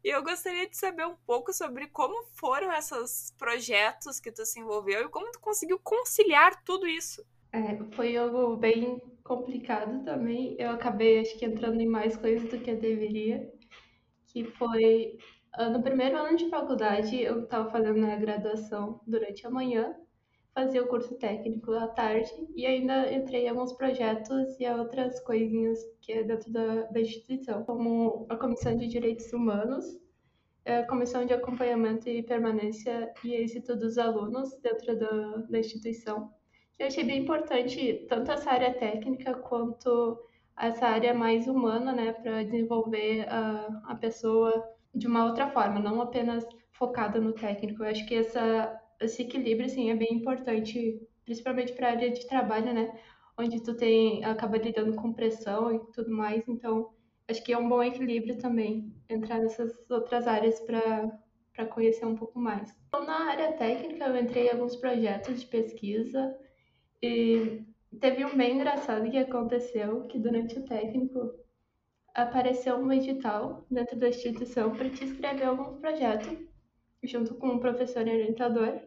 E 0.05 0.09
eu 0.09 0.23
gostaria 0.23 0.69
de 0.69 0.77
saber 0.77 1.05
um 1.05 1.17
pouco 1.27 1.53
sobre 1.53 1.89
como 1.89 2.23
foram 2.35 2.73
esses 2.73 3.35
projetos 3.37 4.21
que 4.21 4.31
tu 4.31 4.47
se 4.47 4.61
envolveu 4.61 5.07
e 5.07 5.09
como 5.09 5.33
tu 5.33 5.41
conseguiu 5.41 5.81
conciliar 5.81 6.63
tudo 6.63 6.87
isso. 6.87 7.27
É, 7.53 7.77
foi 7.97 8.17
algo 8.17 8.57
bem 8.57 9.03
complicado 9.25 10.05
também. 10.05 10.55
Eu 10.61 10.71
acabei, 10.71 11.19
acho 11.19 11.37
que, 11.37 11.45
entrando 11.45 11.81
em 11.81 11.89
mais 11.89 12.17
coisas 12.17 12.49
do 12.49 12.61
que 12.61 12.71
eu 12.71 12.79
deveria, 12.79 13.53
que 14.29 14.45
foi 14.45 15.19
no 15.73 15.83
primeiro 15.83 16.17
ano 16.17 16.37
de 16.37 16.49
faculdade, 16.49 17.21
eu 17.21 17.45
estava 17.45 17.71
fazendo 17.71 18.05
a 18.05 18.17
graduação 18.17 19.01
durante 19.07 19.47
a 19.47 19.51
manhã, 19.51 19.95
fazia 20.55 20.83
o 20.83 20.89
curso 20.89 21.15
técnico 21.17 21.73
à 21.73 21.87
tarde 21.89 22.31
e 22.55 22.67
ainda 22.67 23.13
entrei 23.13 23.45
em 23.45 23.49
alguns 23.49 23.73
projetos 23.73 24.59
e 24.61 24.69
outras 24.69 25.21
coisinhas 25.21 25.79
que 26.01 26.13
é 26.13 26.23
dentro 26.23 26.53
da, 26.53 26.83
da 26.85 27.01
instituição, 27.01 27.65
como 27.65 28.27
a 28.29 28.37
Comissão 28.37 28.77
de 28.77 28.87
Direitos 28.87 29.33
Humanos, 29.33 29.85
a 30.65 30.83
Comissão 30.85 31.25
de 31.25 31.33
Acompanhamento 31.33 32.09
e 32.09 32.23
Permanência 32.23 33.13
e 33.25 33.35
Êxito 33.35 33.77
dos 33.77 33.99
Alunos 33.99 34.59
dentro 34.61 34.99
da, 34.99 35.37
da 35.49 35.59
instituição. 35.59 36.31
Eu 36.79 36.89
achei 36.89 37.05
bem 37.05 37.23
importante 37.23 38.07
tanto 38.09 38.31
essa 38.31 38.51
área 38.51 38.75
técnica 38.75 39.35
quanto 39.35 40.19
essa 40.59 40.87
área 40.87 41.15
mais 41.15 41.47
humana, 41.47 41.93
né, 41.93 42.13
para 42.13 42.43
desenvolver 42.43 43.27
a, 43.29 43.83
a 43.89 43.95
pessoa 43.95 44.76
de 44.97 45.07
uma 45.07 45.25
outra 45.27 45.49
forma, 45.51 45.79
não 45.79 46.01
apenas 46.01 46.47
focada 46.73 47.21
no 47.21 47.33
técnico. 47.33 47.83
Eu 47.83 47.91
acho 47.91 48.07
que 48.07 48.15
essa, 48.15 48.81
esse 49.01 49.23
equilíbrio, 49.23 49.67
assim, 49.67 49.91
é 49.91 49.95
bem 49.95 50.15
importante, 50.15 51.01
principalmente 51.25 51.73
para 51.73 51.89
a 51.89 51.91
área 51.93 52.11
de 52.11 52.27
trabalho, 52.27 52.73
né, 52.73 52.99
onde 53.39 53.63
tu 53.63 53.75
tem, 53.77 54.25
acaba 54.25 54.57
lidando 54.57 54.95
com 54.95 55.13
pressão 55.13 55.75
e 55.75 55.81
tudo 55.93 56.11
mais, 56.11 56.43
então 56.49 56.91
acho 57.29 57.43
que 57.45 57.53
é 57.53 57.59
um 57.59 57.69
bom 57.69 57.83
equilíbrio 57.83 58.39
também 58.39 58.95
entrar 59.11 59.41
nessas 59.41 59.73
outras 59.91 60.27
áreas 60.27 60.59
para 60.61 61.67
conhecer 61.67 62.07
um 62.07 62.17
pouco 62.17 62.39
mais. 62.39 62.75
Então, 62.89 63.05
na 63.05 63.31
área 63.31 63.53
técnica, 63.53 64.07
eu 64.07 64.17
entrei 64.17 64.47
em 64.47 64.51
alguns 64.51 64.77
projetos 64.77 65.41
de 65.41 65.47
pesquisa 65.47 66.35
e 67.03 67.63
teve 68.01 68.25
um 68.25 68.37
bem 68.37 68.55
engraçado 68.55 69.11
que 69.11 69.19
aconteceu, 69.19 70.07
que 70.07 70.19
durante 70.19 70.59
o 70.59 70.65
técnico 70.65 71.35
apareceu 72.17 72.77
um 72.77 72.91
edital 72.91 73.67
dentro 73.71 73.95
da 73.99 74.09
instituição 74.09 74.75
para 74.75 74.89
te 74.89 75.05
inscrever 75.05 75.47
algum 75.47 75.79
projeto, 75.79 76.49
junto 77.05 77.35
com 77.35 77.49
um 77.49 77.59
professor 77.59 78.01
orientador. 78.01 78.81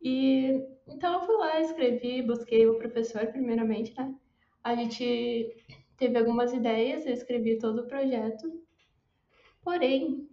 E 0.00 0.66
então 0.88 1.12
eu 1.12 1.26
fui 1.26 1.36
lá, 1.36 1.60
escrevi, 1.60 2.22
busquei 2.22 2.66
o 2.66 2.78
professor 2.78 3.26
primeiramente, 3.26 3.94
né? 3.94 4.14
A 4.64 4.74
gente 4.74 5.54
teve 5.98 6.18
algumas 6.18 6.54
ideias, 6.54 7.04
eu 7.04 7.12
escrevi 7.12 7.58
todo 7.58 7.82
o 7.82 7.86
projeto. 7.86 8.50
Porém, 9.62 10.26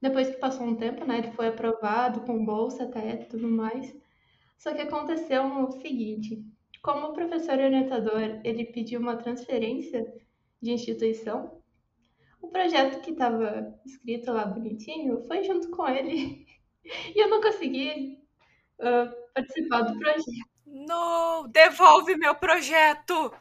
depois 0.00 0.30
que 0.30 0.36
passou 0.36 0.64
um 0.64 0.76
tempo, 0.76 1.04
né, 1.04 1.18
ele 1.18 1.32
foi 1.32 1.48
aprovado 1.48 2.20
com 2.20 2.44
bolsa 2.44 2.84
até 2.84 3.16
tudo 3.16 3.48
mais. 3.48 3.92
Só 4.56 4.72
que 4.72 4.82
aconteceu 4.82 5.44
o 5.44 5.72
seguinte, 5.72 6.44
como 6.80 7.08
o 7.08 7.12
professor 7.12 7.58
orientador 7.58 8.40
ele 8.44 8.66
pediu 8.66 9.00
uma 9.00 9.16
transferência 9.16 10.06
de 10.62 10.72
instituição, 10.72 11.60
o 12.40 12.48
projeto 12.48 13.00
que 13.02 13.10
estava 13.10 13.74
escrito 13.84 14.32
lá 14.32 14.44
bonitinho 14.44 15.24
foi 15.26 15.42
junto 15.42 15.70
com 15.70 15.88
ele 15.88 16.46
e 17.14 17.22
eu 17.22 17.28
não 17.28 17.40
consegui 17.40 18.18
uh, 18.78 19.32
participar 19.34 19.82
do 19.82 19.98
projeto. 19.98 20.52
Não, 20.66 21.48
devolve 21.48 22.16
meu 22.16 22.34
projeto! 22.34 23.32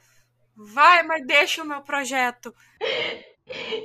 Vai, 0.56 1.04
mas 1.04 1.26
deixa 1.26 1.64
o 1.64 1.66
meu 1.66 1.82
projeto. 1.82 2.54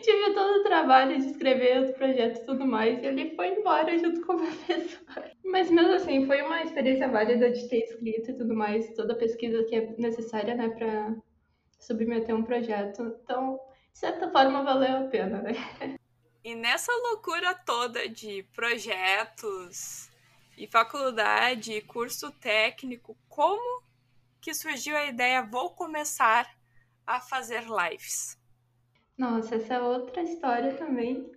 Tive 0.02 0.32
todo 0.34 0.60
o 0.60 0.62
trabalho 0.62 1.18
de 1.18 1.26
escrever 1.26 1.82
os 1.82 1.90
projetos 1.92 2.40
e 2.40 2.46
tudo 2.46 2.66
mais, 2.66 3.02
e 3.02 3.06
ele 3.06 3.34
foi 3.34 3.48
embora 3.48 3.98
junto 3.98 4.20
com 4.24 4.34
o 4.34 4.36
professor. 4.44 5.30
Mas 5.44 5.70
mesmo 5.70 5.92
assim, 5.94 6.26
foi 6.26 6.42
uma 6.42 6.62
experiência 6.62 7.08
válida 7.08 7.50
de 7.50 7.68
ter 7.68 7.78
escrito 7.78 8.30
e 8.30 8.34
tudo 8.36 8.54
mais, 8.54 8.94
toda 8.94 9.14
a 9.14 9.16
pesquisa 9.16 9.64
que 9.64 9.74
é 9.74 9.94
necessária, 9.98 10.54
né, 10.54 10.68
para 10.68 11.16
submeter 11.86 12.34
um 12.34 12.42
projeto. 12.42 13.16
Então, 13.22 13.60
de 13.92 13.98
certa 13.98 14.30
forma, 14.30 14.62
valeu 14.62 15.06
a 15.06 15.08
pena, 15.08 15.40
né? 15.40 15.52
E 16.42 16.54
nessa 16.54 16.92
loucura 16.92 17.54
toda 17.54 18.08
de 18.08 18.44
projetos 18.54 20.10
e 20.56 20.66
faculdade 20.66 21.72
e 21.72 21.80
curso 21.80 22.30
técnico, 22.32 23.16
como 23.28 23.82
que 24.40 24.54
surgiu 24.54 24.96
a 24.96 25.06
ideia 25.06 25.42
vou 25.42 25.70
começar 25.70 26.48
a 27.06 27.20
fazer 27.20 27.64
lives? 27.64 28.38
Nossa, 29.18 29.56
essa 29.56 29.74
é 29.74 29.80
outra 29.80 30.22
história 30.22 30.74
também. 30.74 31.32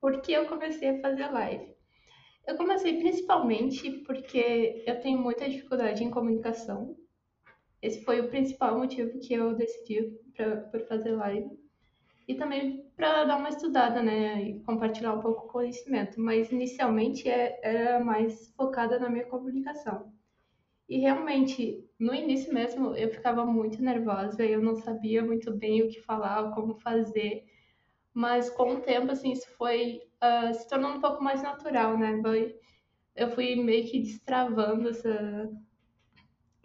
Porque 0.00 0.32
eu 0.32 0.46
comecei 0.46 0.90
a 0.90 1.00
fazer 1.00 1.28
live. 1.28 1.72
Eu 2.46 2.56
comecei 2.56 2.98
principalmente 2.98 3.90
porque 4.04 4.82
eu 4.84 5.00
tenho 5.00 5.18
muita 5.18 5.48
dificuldade 5.48 6.02
em 6.02 6.10
comunicação. 6.10 6.96
Esse 7.82 8.04
foi 8.04 8.20
o 8.20 8.28
principal 8.28 8.78
motivo 8.78 9.18
que 9.18 9.34
eu 9.34 9.54
decidi 9.54 10.16
pra, 10.36 10.56
por 10.56 10.80
fazer 10.86 11.12
live. 11.12 11.50
E 12.28 12.36
também 12.36 12.86
para 12.96 13.24
dar 13.24 13.36
uma 13.36 13.48
estudada, 13.48 14.00
né? 14.00 14.40
E 14.42 14.60
compartilhar 14.60 15.12
um 15.14 15.20
pouco 15.20 15.46
o 15.46 15.50
conhecimento. 15.50 16.20
Mas 16.20 16.52
inicialmente 16.52 17.28
é, 17.28 17.58
era 17.62 18.02
mais 18.02 18.48
focada 18.56 18.98
na 19.00 19.10
minha 19.10 19.26
comunicação. 19.26 20.12
E 20.88 20.98
realmente, 20.98 21.84
no 21.98 22.14
início 22.14 22.52
mesmo, 22.52 22.94
eu 22.94 23.10
ficava 23.10 23.44
muito 23.46 23.82
nervosa, 23.82 24.44
eu 24.44 24.60
não 24.60 24.76
sabia 24.76 25.24
muito 25.24 25.52
bem 25.52 25.82
o 25.82 25.88
que 25.88 26.00
falar, 26.02 26.52
como 26.52 26.74
fazer. 26.74 27.44
Mas 28.14 28.50
com 28.50 28.74
o 28.74 28.80
tempo, 28.80 29.10
assim, 29.10 29.32
isso 29.32 29.48
foi 29.56 30.02
uh, 30.22 30.54
se 30.54 30.68
tornando 30.68 30.98
um 30.98 31.00
pouco 31.00 31.24
mais 31.24 31.42
natural, 31.42 31.98
né? 31.98 32.20
Eu 33.16 33.30
fui 33.30 33.56
meio 33.56 33.90
que 33.90 34.00
destravando 34.00 34.88
essa, 34.88 35.50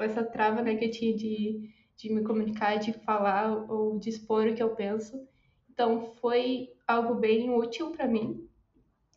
essa 0.03 0.23
trava 0.23 0.61
né, 0.61 0.75
que 0.75 0.85
eu 0.85 0.91
tinha 0.91 1.15
de, 1.15 1.69
de 1.95 2.13
me 2.13 2.23
comunicar, 2.23 2.77
de 2.77 2.93
falar 2.93 3.69
ou 3.71 3.99
de 3.99 4.09
expor 4.09 4.47
o 4.47 4.55
que 4.55 4.63
eu 4.63 4.75
penso. 4.75 5.27
Então, 5.69 6.01
foi 6.21 6.69
algo 6.87 7.15
bem 7.15 7.49
útil 7.49 7.91
para 7.91 8.07
mim. 8.07 8.47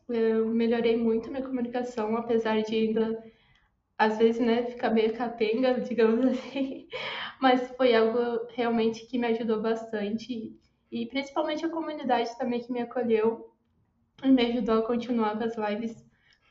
Eu 0.09 0.47
melhorei 0.49 0.97
muito 0.97 1.31
minha 1.31 1.43
comunicação, 1.43 2.17
apesar 2.17 2.63
de 2.63 2.75
ainda 2.75 3.23
às 3.99 4.17
vezes, 4.17 4.41
né, 4.41 4.65
ficar 4.65 4.91
meio 4.91 5.13
capenga, 5.15 5.75
digamos 5.83 6.25
assim, 6.25 6.89
mas 7.41 7.69
foi 7.77 7.95
algo 7.95 8.47
realmente 8.55 9.07
que 9.07 9.19
me 9.19 9.27
ajudou 9.27 9.61
bastante 9.61 10.59
e 10.91 11.07
principalmente 11.07 11.67
a 11.67 11.69
comunidade 11.69 12.37
também 12.39 12.61
que 12.61 12.73
me 12.73 12.81
acolheu 12.81 13.53
e 14.25 14.31
me 14.31 14.43
ajudou 14.47 14.79
a 14.79 14.87
continuar 14.87 15.37
com 15.39 15.45
as 15.45 15.57
lives. 15.57 16.05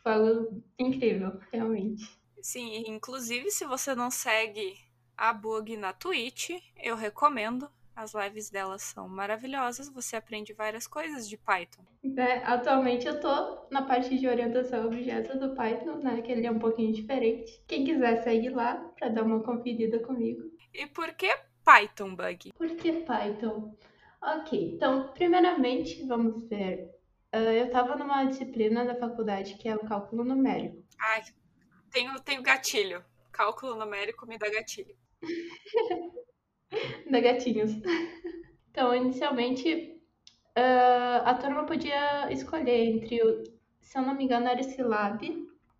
Foi 0.03 0.13
algo 0.13 0.63
incrível, 0.77 1.39
realmente. 1.51 2.18
Sim, 2.41 2.83
inclusive 2.87 3.51
se 3.51 3.65
você 3.65 3.93
não 3.93 4.09
segue 4.09 4.77
a 5.17 5.33
Bug 5.33 5.75
na 5.75 5.93
Twitch, 5.93 6.51
eu 6.81 6.95
recomendo. 6.95 7.69
As 7.95 8.13
lives 8.13 8.49
delas 8.49 8.81
são 8.81 9.09
maravilhosas, 9.09 9.89
você 9.89 10.15
aprende 10.15 10.53
várias 10.53 10.87
coisas 10.87 11.27
de 11.27 11.35
Python. 11.37 11.83
É, 12.15 12.37
atualmente 12.45 13.05
eu 13.05 13.19
tô 13.19 13.67
na 13.69 13.81
parte 13.81 14.17
de 14.17 14.25
orientação 14.25 14.83
a 14.83 14.85
objetos 14.85 15.37
do 15.37 15.53
Python, 15.53 15.97
né? 15.97 16.21
Que 16.21 16.31
ele 16.31 16.47
é 16.47 16.51
um 16.51 16.59
pouquinho 16.59 16.93
diferente. 16.93 17.61
Quem 17.67 17.83
quiser 17.83 18.23
segue 18.23 18.49
lá 18.51 18.75
para 18.97 19.09
dar 19.09 19.23
uma 19.23 19.43
conferida 19.43 19.99
comigo. 19.99 20.43
E 20.73 20.87
por 20.87 21.13
que 21.13 21.27
Python, 21.65 22.15
Bug? 22.15 22.53
Por 22.53 22.69
que 22.77 22.93
Python? 22.93 23.75
Ok, 24.21 24.75
então, 24.75 25.11
primeiramente, 25.13 26.01
vamos 26.05 26.47
ver. 26.47 26.89
Uh, 27.35 27.51
eu 27.51 27.65
estava 27.65 27.97
numa 27.97 28.23
disciplina 28.23 28.85
da 28.85 28.95
faculdade 28.95 29.55
que 29.55 29.67
é 29.67 29.75
o 29.75 29.85
cálculo 29.85 30.23
numérico. 30.23 30.81
Ai, 30.99 31.21
tenho, 31.89 32.19
tenho 32.21 32.41
gatilho. 32.41 33.03
Cálculo 33.31 33.75
numérico 33.75 34.25
me 34.25 34.37
dá 34.37 34.49
gatilho. 34.49 34.95
da 37.09 37.19
gatinhos. 37.19 37.71
Então, 38.71 38.95
inicialmente, 38.95 39.99
uh, 40.55 41.25
a 41.25 41.33
turma 41.33 41.65
podia 41.65 42.31
escolher 42.31 42.85
entre, 42.85 43.21
o, 43.21 43.43
se 43.81 43.97
eu 43.97 44.03
não 44.03 44.13
me 44.13 44.23
engano, 44.23 44.47
era 44.47 44.61
Scilab 44.61 45.19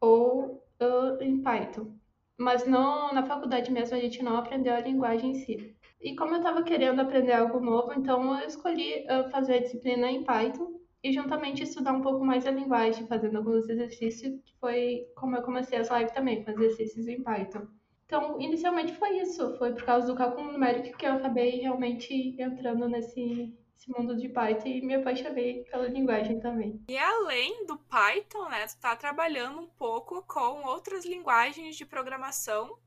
ou 0.02 0.62
uh, 0.82 1.22
em 1.22 1.42
Python. 1.42 1.96
Mas 2.36 2.66
não, 2.66 3.14
na 3.14 3.26
faculdade 3.26 3.72
mesmo 3.72 3.96
a 3.96 4.00
gente 4.00 4.24
não 4.24 4.36
aprendeu 4.38 4.74
a 4.74 4.82
linguagem 4.82 5.32
em 5.32 5.36
si. 5.36 5.78
E 6.02 6.16
como 6.16 6.34
eu 6.34 6.38
estava 6.40 6.64
querendo 6.64 7.00
aprender 7.00 7.34
algo 7.34 7.60
novo, 7.60 7.94
então 7.94 8.38
eu 8.38 8.48
escolhi 8.48 9.06
uh, 9.06 9.30
fazer 9.30 9.54
a 9.54 9.62
disciplina 9.62 10.10
em 10.10 10.24
Python 10.24 10.80
e 11.04 11.12
juntamente 11.14 11.64
estudar 11.64 11.94
um 11.94 12.02
pouco 12.02 12.26
mais 12.26 12.46
a 12.46 12.52
linguagem, 12.52 13.08
fazendo 13.08 13.38
alguns 13.38 13.70
exercícios, 13.70 14.42
que 14.44 14.54
foi 14.60 15.08
como 15.16 15.36
eu 15.36 15.42
comecei 15.42 15.78
as 15.80 15.90
lives 15.90 16.12
também, 16.12 16.44
com 16.44 16.52
exercícios 16.52 17.08
em 17.08 17.24
Python. 17.24 17.68
Então, 18.06 18.42
inicialmente 18.42 18.94
foi 18.94 19.20
isso, 19.20 19.56
foi 19.58 19.74
por 19.74 19.84
causa 19.84 20.08
do 20.08 20.16
cálculo 20.16 20.52
numérico 20.52 20.98
que 20.98 21.06
eu 21.06 21.14
acabei 21.14 21.62
realmente 21.62 22.36
entrando 22.42 22.88
nesse, 22.90 23.56
mundo 23.88 24.16
de 24.18 24.30
Python 24.30 24.68
e 24.68 24.82
me 24.82 24.96
apaixonei 24.96 25.64
pela 25.64 25.88
linguagem 25.88 26.40
também. 26.40 26.84
E 26.90 26.98
além 26.98 27.66
do 27.66 27.78
Python, 27.78 28.50
né, 28.50 28.66
tu 28.66 28.70
está 28.70 28.96
trabalhando 28.96 29.62
um 29.62 29.68
pouco 29.68 30.22
com 30.28 30.64
outras 30.68 31.06
linguagens 31.06 31.76
de 31.76 31.86
programação 31.86 32.78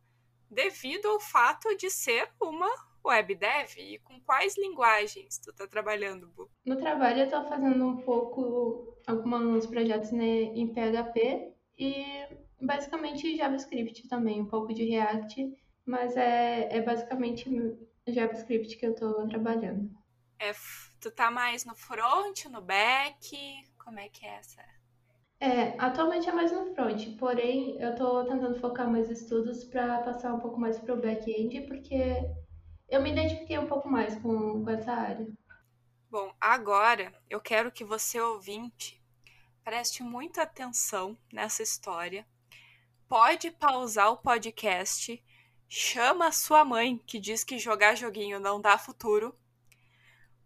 devido 0.51 1.07
ao 1.07 1.19
fato 1.19 1.75
de 1.77 1.89
ser 1.89 2.31
uma 2.41 2.71
web 3.05 3.35
dev. 3.35 3.77
E 3.77 3.99
com 4.01 4.21
quais 4.21 4.57
linguagens 4.57 5.39
tu 5.39 5.51
está 5.51 5.67
trabalhando, 5.67 6.29
Bu? 6.29 6.51
No 6.65 6.77
trabalho 6.77 7.21
eu 7.21 7.25
estou 7.25 7.45
fazendo 7.45 7.87
um 7.87 7.97
pouco 7.99 8.99
alguns 9.07 9.67
projetos 9.67 10.13
né, 10.13 10.25
em 10.25 10.73
PHP 10.73 11.53
e 11.79 12.05
basicamente 12.61 13.37
JavaScript 13.37 14.09
também, 14.09 14.41
um 14.41 14.47
pouco 14.47 14.73
de 14.73 14.85
React, 14.85 15.53
mas 15.85 16.17
é, 16.17 16.69
é 16.71 16.81
basicamente 16.81 17.51
JavaScript 18.07 18.77
que 18.77 18.87
eu 18.87 18.93
estou 18.93 19.27
trabalhando. 19.29 19.91
É, 20.39 20.53
tu 21.01 21.11
tá 21.11 21.31
mais 21.31 21.65
no 21.65 21.75
front, 21.75 22.47
no 22.47 22.61
back? 22.61 23.37
Como 23.85 23.99
é 23.99 24.09
que 24.09 24.25
é 24.25 24.37
essa? 24.37 24.63
É, 25.41 25.75
atualmente 25.77 26.29
é 26.29 26.33
mais 26.33 26.53
no 26.53 26.73
front, 26.73 27.17
porém 27.19 27.77
eu 27.81 27.97
tô 27.97 28.25
tentando 28.25 28.61
focar 28.61 28.89
meus 28.89 29.11
estudos 29.11 29.65
para 29.65 29.99
passar 30.03 30.33
um 30.33 30.39
pouco 30.39 30.59
mais 30.59 30.79
pro 30.79 31.01
back-end, 31.01 31.63
porque 31.63 32.15
eu 32.93 33.01
me 33.01 33.11
identifiquei 33.11 33.59
um 33.59 33.67
pouco 33.67 33.89
mais 33.89 34.15
com, 34.21 34.63
com 34.63 34.71
essa 34.71 34.93
área. 34.93 35.27
Bom, 36.11 36.31
agora 36.39 37.11
eu 37.31 37.41
quero 37.41 37.73
que 37.73 37.83
você 37.83 38.21
ouvinte 38.21 39.03
preste 39.65 40.03
muita 40.03 40.43
atenção 40.43 41.17
nessa 41.33 41.63
história. 41.63 42.27
Pode 43.09 43.51
pausar 43.51 44.13
o 44.13 44.19
podcast, 44.19 45.25
chama 45.67 46.27
a 46.27 46.33
sua 46.33 46.67
mãe 46.67 46.99
que 47.07 47.19
diz 47.19 47.43
que 47.43 47.59
jogar 47.59 47.95
joguinho 47.95 48.39
não 48.39 48.61
dá 48.61 48.77
futuro, 48.77 49.35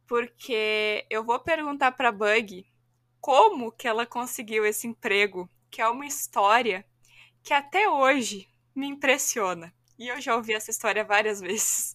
porque 0.07 1.05
eu 1.11 1.25
vou 1.25 1.41
perguntar 1.41 1.93
para 1.93 2.13
Bug 2.13 2.65
como 3.21 3.73
que 3.73 3.89
ela 3.89 4.07
conseguiu 4.07 4.65
esse 4.65 4.87
emprego, 4.87 5.51
que 5.69 5.83
é 5.83 5.89
uma 5.89 6.07
história 6.07 6.87
que 7.43 7.53
até 7.53 7.89
hoje 7.89 8.49
me 8.73 8.87
impressiona. 8.87 9.75
E 9.99 10.09
eu 10.09 10.21
já 10.21 10.37
ouvi 10.37 10.53
essa 10.55 10.71
história 10.71 11.05
várias 11.05 11.41
vezes. 11.43 11.95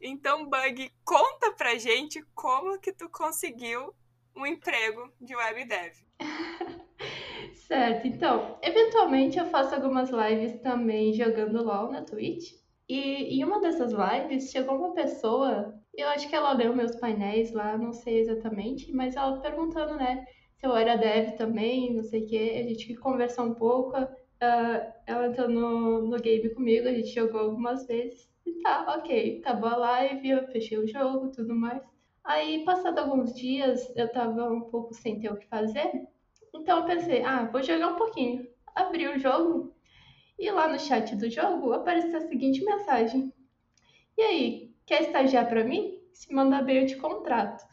Então, 0.00 0.48
Bug, 0.48 0.90
conta 1.04 1.52
pra 1.52 1.76
gente 1.76 2.22
como 2.34 2.78
que 2.78 2.92
tu 2.92 3.08
conseguiu 3.08 3.94
um 4.36 4.46
emprego 4.46 5.10
de 5.20 5.34
web 5.34 5.64
dev. 5.64 5.92
certo, 7.66 8.06
então, 8.06 8.58
eventualmente 8.62 9.38
eu 9.38 9.46
faço 9.46 9.74
algumas 9.74 10.10
lives 10.10 10.60
também 10.60 11.12
jogando 11.14 11.62
LOL 11.62 11.90
na 11.90 12.02
Twitch. 12.02 12.52
E 12.88 13.38
em 13.38 13.44
uma 13.44 13.60
dessas 13.60 13.92
lives 13.92 14.50
chegou 14.50 14.76
uma 14.76 14.92
pessoa, 14.92 15.74
eu 15.94 16.08
acho 16.08 16.28
que 16.28 16.36
ela 16.36 16.52
leu 16.52 16.74
meus 16.74 16.94
painéis 16.96 17.52
lá, 17.52 17.78
não 17.78 17.92
sei 17.92 18.18
exatamente, 18.20 18.92
mas 18.92 19.16
ela 19.16 19.40
perguntando, 19.40 19.96
né, 19.96 20.26
se 20.56 20.66
eu 20.66 20.76
era 20.76 20.96
dev 20.96 21.36
também, 21.36 21.94
não 21.94 22.02
sei 22.02 22.24
o 22.24 22.26
quê. 22.26 22.62
A 22.62 22.68
gente 22.68 22.94
conversou 22.96 23.46
um 23.46 23.54
pouco, 23.54 23.96
uh, 24.42 24.92
ela 25.06 25.26
entrou 25.28 25.48
no, 25.48 26.02
no 26.06 26.18
game 26.20 26.48
comigo, 26.54 26.88
a 26.88 26.92
gente 26.92 27.08
jogou 27.14 27.40
algumas 27.40 27.86
vezes. 27.86 28.28
E 28.46 28.52
tá, 28.62 28.94
ok, 28.98 29.38
acabou 29.40 29.68
a 29.70 29.76
live, 29.76 30.28
eu 30.30 30.46
fechei 30.48 30.78
o 30.78 30.86
jogo, 30.86 31.30
tudo 31.30 31.54
mais. 31.54 31.82
Aí, 32.22 32.64
passado 32.64 32.98
alguns 32.98 33.34
dias, 33.34 33.92
eu 33.96 34.10
tava 34.10 34.50
um 34.52 34.62
pouco 34.62 34.94
sem 34.94 35.20
ter 35.20 35.30
o 35.32 35.36
que 35.36 35.46
fazer. 35.46 35.90
Então 36.54 36.78
eu 36.80 36.84
pensei, 36.86 37.22
ah, 37.22 37.44
vou 37.46 37.62
jogar 37.62 37.88
um 37.88 37.96
pouquinho. 37.96 38.46
Abri 38.74 39.06
o 39.08 39.18
jogo 39.18 39.74
e 40.38 40.50
lá 40.50 40.68
no 40.68 40.78
chat 40.78 41.16
do 41.16 41.30
jogo 41.30 41.72
apareceu 41.72 42.18
a 42.18 42.22
seguinte 42.22 42.64
mensagem. 42.64 43.32
E 44.18 44.22
aí, 44.22 44.74
quer 44.86 45.02
estagiar 45.02 45.48
para 45.48 45.64
mim? 45.64 46.00
Se 46.12 46.32
mandar 46.34 46.62
bem, 46.64 46.78
eu 46.82 46.86
te 46.86 46.96
contrato. 46.96 47.64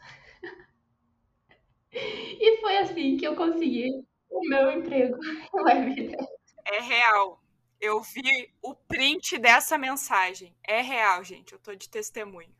e 2.40 2.56
foi 2.60 2.78
assim 2.78 3.16
que 3.16 3.26
eu 3.26 3.36
consegui 3.36 3.88
o 4.30 4.48
meu 4.48 4.70
emprego 4.72 5.16
É 6.64 6.80
real. 6.80 7.42
Eu 7.80 8.00
vi 8.00 8.52
o 8.62 8.74
print 8.74 9.38
dessa 9.38 9.76
mensagem. 9.76 10.54
É 10.62 10.80
real, 10.80 11.24
gente. 11.24 11.52
Eu 11.52 11.58
tô 11.58 11.74
de 11.74 11.88
testemunho. 11.88 12.50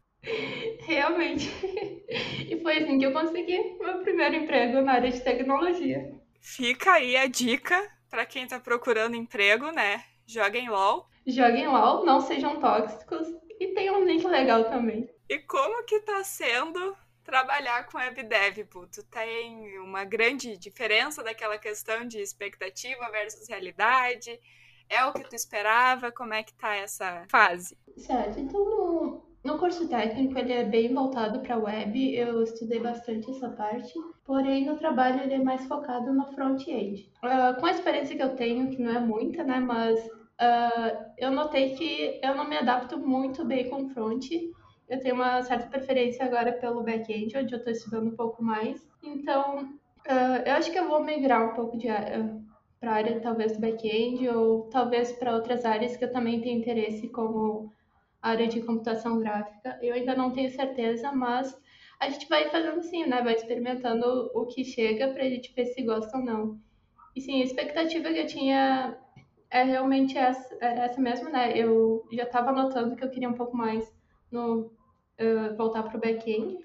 Realmente. 0.80 1.48
E 2.12 2.60
foi 2.60 2.76
assim 2.76 2.98
que 2.98 3.06
eu 3.06 3.12
consegui 3.14 3.78
meu 3.80 4.02
primeiro 4.02 4.34
emprego 4.36 4.82
na 4.82 4.92
área 4.92 5.10
de 5.10 5.22
tecnologia. 5.22 6.12
Fica 6.38 6.92
aí 6.92 7.16
a 7.16 7.26
dica 7.26 7.90
para 8.10 8.26
quem 8.26 8.46
tá 8.46 8.60
procurando 8.60 9.16
emprego, 9.16 9.70
né? 9.70 10.04
Joguem 10.26 10.68
LOL. 10.68 11.08
Joguem 11.26 11.66
LOL, 11.66 12.04
não 12.04 12.20
sejam 12.20 12.60
tóxicos 12.60 13.26
e 13.58 13.68
tenham 13.68 14.00
um 14.00 14.04
link 14.04 14.26
legal 14.26 14.64
também. 14.64 15.08
E 15.30 15.38
como 15.38 15.82
que 15.84 16.00
tá 16.00 16.22
sendo 16.22 16.94
trabalhar 17.24 17.86
com 17.86 17.98
WebDev, 17.98 18.66
Tu 18.90 19.02
tem 19.04 19.78
uma 19.78 20.04
grande 20.04 20.56
diferença 20.56 21.22
daquela 21.22 21.58
questão 21.58 22.06
de 22.06 22.18
expectativa 22.18 23.10
versus 23.10 23.48
realidade? 23.48 24.38
É 24.88 25.04
o 25.04 25.12
que 25.12 25.24
tu 25.28 25.34
esperava? 25.34 26.12
Como 26.12 26.34
é 26.34 26.42
que 26.42 26.52
tá 26.54 26.74
essa 26.74 27.24
fase? 27.28 27.76
Certo, 27.96 28.38
então 28.38 28.64
no, 28.64 29.22
no 29.44 29.58
curso 29.58 29.88
técnico 29.88 30.38
ele 30.38 30.52
é 30.52 30.64
bem 30.64 30.92
voltado 30.92 31.40
para 31.40 31.56
web, 31.56 32.14
eu 32.14 32.42
estudei 32.42 32.78
bastante 32.78 33.30
essa 33.30 33.48
parte, 33.48 33.92
porém 34.24 34.66
no 34.66 34.76
trabalho 34.76 35.22
ele 35.22 35.34
é 35.34 35.42
mais 35.42 35.64
focado 35.66 36.12
no 36.12 36.26
front-end. 36.32 37.10
Uh, 37.24 37.58
com 37.58 37.66
a 37.66 37.70
experiência 37.70 38.16
que 38.16 38.22
eu 38.22 38.36
tenho, 38.36 38.70
que 38.70 38.82
não 38.82 38.92
é 38.92 39.00
muita, 39.00 39.42
né, 39.42 39.58
mas 39.58 39.98
uh, 40.06 41.12
eu 41.16 41.30
notei 41.30 41.74
que 41.74 42.20
eu 42.22 42.34
não 42.34 42.48
me 42.48 42.56
adapto 42.56 42.98
muito 42.98 43.44
bem 43.44 43.68
com 43.68 43.88
front, 43.88 44.26
eu 44.88 45.00
tenho 45.00 45.14
uma 45.14 45.42
certa 45.42 45.66
preferência 45.68 46.24
agora 46.24 46.52
pelo 46.52 46.82
back-end, 46.82 47.36
onde 47.36 47.54
eu 47.54 47.58
estou 47.58 47.72
estudando 47.72 48.08
um 48.08 48.16
pouco 48.16 48.42
mais, 48.42 48.86
então 49.02 49.64
uh, 50.06 50.42
eu 50.46 50.54
acho 50.54 50.70
que 50.70 50.78
eu 50.78 50.88
vou 50.88 51.02
migrar 51.02 51.50
um 51.50 51.54
pouco 51.54 51.76
de 51.76 51.88
para 52.82 52.90
a 52.90 52.94
área 52.94 53.20
talvez 53.20 53.52
do 53.52 53.60
back-end 53.60 54.28
ou 54.28 54.62
talvez 54.64 55.12
para 55.12 55.34
outras 55.34 55.64
áreas 55.64 55.96
que 55.96 56.04
eu 56.04 56.10
também 56.10 56.40
tenho 56.40 56.58
interesse 56.58 57.08
como 57.08 57.72
área 58.20 58.48
de 58.48 58.60
computação 58.60 59.20
gráfica. 59.20 59.78
Eu 59.80 59.94
ainda 59.94 60.16
não 60.16 60.32
tenho 60.32 60.50
certeza, 60.50 61.12
mas 61.12 61.56
a 62.00 62.10
gente 62.10 62.28
vai 62.28 62.50
fazendo 62.50 62.80
assim, 62.80 63.06
né? 63.06 63.22
Vai 63.22 63.34
experimentando 63.34 64.32
o 64.34 64.46
que 64.46 64.64
chega 64.64 65.06
para 65.12 65.22
a 65.22 65.28
gente 65.28 65.54
ver 65.54 65.66
se 65.66 65.80
gosta 65.82 66.18
ou 66.18 66.24
não. 66.24 66.58
E 67.14 67.20
sim, 67.20 67.40
a 67.40 67.44
expectativa 67.44 68.12
que 68.12 68.18
eu 68.18 68.26
tinha 68.26 68.98
é 69.48 69.62
realmente 69.62 70.18
essa, 70.18 70.56
era 70.60 70.86
essa 70.86 71.00
mesmo, 71.00 71.30
né? 71.30 71.56
Eu 71.56 72.04
já 72.10 72.24
estava 72.24 72.50
notando 72.50 72.96
que 72.96 73.04
eu 73.04 73.10
queria 73.10 73.28
um 73.28 73.34
pouco 73.34 73.56
mais 73.56 73.92
no 74.32 74.72
uh, 75.20 75.56
voltar 75.56 75.82
para 75.84 75.96
o 75.96 76.00
back-end, 76.00 76.64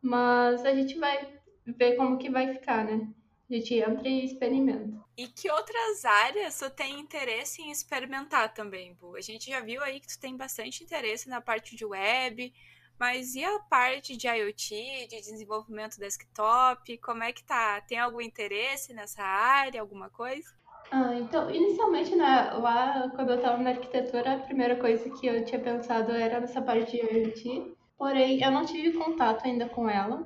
mas 0.00 0.64
a 0.64 0.74
gente 0.74 0.98
vai 0.98 1.40
ver 1.66 1.96
como 1.96 2.18
que 2.18 2.30
vai 2.30 2.52
ficar, 2.52 2.84
né? 2.84 3.08
A 3.50 3.54
gente 3.54 3.74
entra 3.74 4.08
e 4.08 4.24
experimenta. 4.24 5.04
E 5.16 5.28
que 5.28 5.50
outras 5.50 6.04
áreas 6.04 6.58
tu 6.58 6.68
tem 6.70 6.98
interesse 6.98 7.62
em 7.62 7.70
experimentar 7.70 8.52
também, 8.52 8.94
Bu? 8.94 9.16
A 9.16 9.20
gente 9.20 9.50
já 9.50 9.60
viu 9.60 9.82
aí 9.82 10.00
que 10.00 10.08
tu 10.08 10.18
tem 10.18 10.36
bastante 10.36 10.82
interesse 10.82 11.28
na 11.28 11.40
parte 11.40 11.76
de 11.76 11.84
web, 11.84 12.52
mas 12.98 13.34
e 13.34 13.44
a 13.44 13.58
parte 13.60 14.16
de 14.16 14.26
IoT, 14.26 15.06
de 15.08 15.20
desenvolvimento 15.20 15.98
desktop? 15.98 16.98
Como 16.98 17.22
é 17.22 17.32
que 17.32 17.44
tá? 17.44 17.80
Tem 17.82 17.98
algum 17.98 18.20
interesse 18.20 18.92
nessa 18.92 19.22
área, 19.22 19.80
alguma 19.80 20.08
coisa? 20.10 20.48
Ah, 20.96 21.12
então, 21.16 21.50
inicialmente, 21.50 22.14
né, 22.14 22.52
lá 22.52 23.10
quando 23.16 23.30
eu 23.30 23.36
estava 23.36 23.60
na 23.60 23.70
arquitetura, 23.70 24.34
a 24.34 24.38
primeira 24.38 24.76
coisa 24.76 25.10
que 25.10 25.26
eu 25.26 25.44
tinha 25.44 25.60
pensado 25.60 26.12
era 26.12 26.38
nessa 26.38 26.62
parte 26.62 26.92
de 26.92 26.98
IoT. 26.98 27.74
Porém, 27.98 28.40
eu 28.40 28.52
não 28.52 28.64
tive 28.64 28.96
contato 28.96 29.44
ainda 29.44 29.68
com 29.68 29.90
ela, 29.90 30.24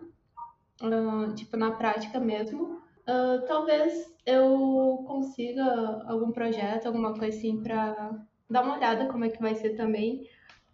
uh, 0.83 1.35
tipo, 1.35 1.57
na 1.57 1.71
prática 1.71 2.21
mesmo. 2.21 2.83
Uh, 3.09 3.47
talvez 3.47 4.15
eu 4.27 5.05
consiga 5.07 5.65
algum 6.07 6.33
projeto, 6.33 6.85
alguma 6.85 7.15
coisa 7.15 7.35
assim, 7.39 7.63
para 7.63 8.11
dar 8.51 8.63
uma 8.63 8.77
olhada 8.77 9.07
como 9.07 9.25
é 9.25 9.31
que 9.31 9.41
vai 9.41 9.55
ser 9.55 9.71
também. 9.71 10.29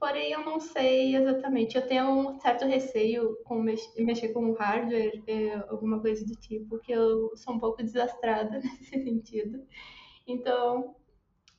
Porém, 0.05 0.33
eu 0.33 0.45
não 0.45 0.61
sei 0.61 1.17
exatamente. 1.17 1.77
Eu 1.77 1.87
tenho 1.87 2.05
um 2.05 2.39
certo 2.39 2.67
receio 2.67 3.39
com 3.43 3.63
mex 3.63 3.91
mexer 3.97 4.35
com 4.35 4.53
hardware, 4.53 5.23
é, 5.27 5.55
alguma 5.67 5.99
coisa 5.99 6.27
do 6.27 6.37
tipo, 6.37 6.79
que 6.81 6.93
eu 6.93 7.35
sou 7.39 7.55
um 7.55 7.59
pouco 7.59 7.83
desastrada 7.83 8.59
nesse 8.61 9.03
sentido. 9.03 9.67
Então, 10.27 10.95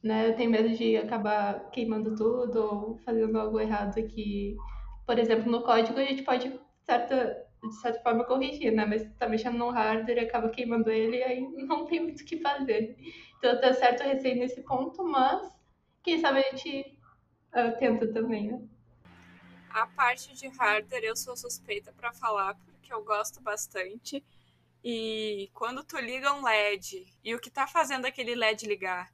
né, 0.04 0.30
eu 0.30 0.36
tenho 0.36 0.52
medo 0.52 0.70
de 0.78 0.96
acabar 0.96 1.72
queimando 1.72 2.16
tudo 2.16 2.60
ou 2.60 2.98
fazendo 3.00 3.36
algo 3.40 3.60
errado 3.60 3.96
que, 4.06 4.56
por 5.08 5.18
exemplo, 5.18 5.52
no 5.52 5.64
código 5.64 5.98
a 5.98 6.06
gente 6.06 6.22
pode 6.22 6.54
certa 6.84 7.44
de 7.64 7.76
certa 7.82 8.00
forma 8.04 8.26
corrigir, 8.26 8.72
né? 8.72 8.86
Mas 8.86 9.12
tá 9.18 9.28
mexendo 9.28 9.58
no 9.58 9.72
hardware 9.72 10.20
acaba 10.20 10.50
queimando 10.50 10.92
ele 10.92 11.24
aí 11.24 11.42
não 11.66 11.86
tem 11.86 12.00
muito 12.00 12.22
o 12.22 12.26
que 12.26 12.38
fazer. 12.42 12.96
Então 13.40 13.60
tá 13.60 13.74
certo 13.74 14.04
receio 14.04 14.38
nesse 14.38 14.62
ponto, 14.62 15.04
mas 15.04 15.42
quem 16.04 16.20
sabe 16.20 16.42
a 16.42 16.52
gente 16.52 16.95
uh, 17.56 17.78
tenta 17.80 18.08
também, 18.12 18.52
né? 18.52 18.62
A 19.70 19.88
parte 19.88 20.34
de 20.36 20.48
hardware 20.48 21.04
eu 21.04 21.16
sou 21.16 21.36
suspeita 21.36 21.92
para 21.94 22.14
falar 22.14 22.56
porque 22.66 22.94
eu 22.94 23.04
gosto 23.04 23.42
bastante. 23.42 24.24
E 24.84 25.50
quando 25.54 25.84
tu 25.84 25.98
liga 25.98 26.34
um 26.34 26.44
LED 26.44 27.08
e 27.24 27.34
o 27.34 27.40
que 27.40 27.50
tá 27.50 27.66
fazendo 27.66 28.06
aquele 28.06 28.36
LED 28.36 28.68
ligar 28.68 29.12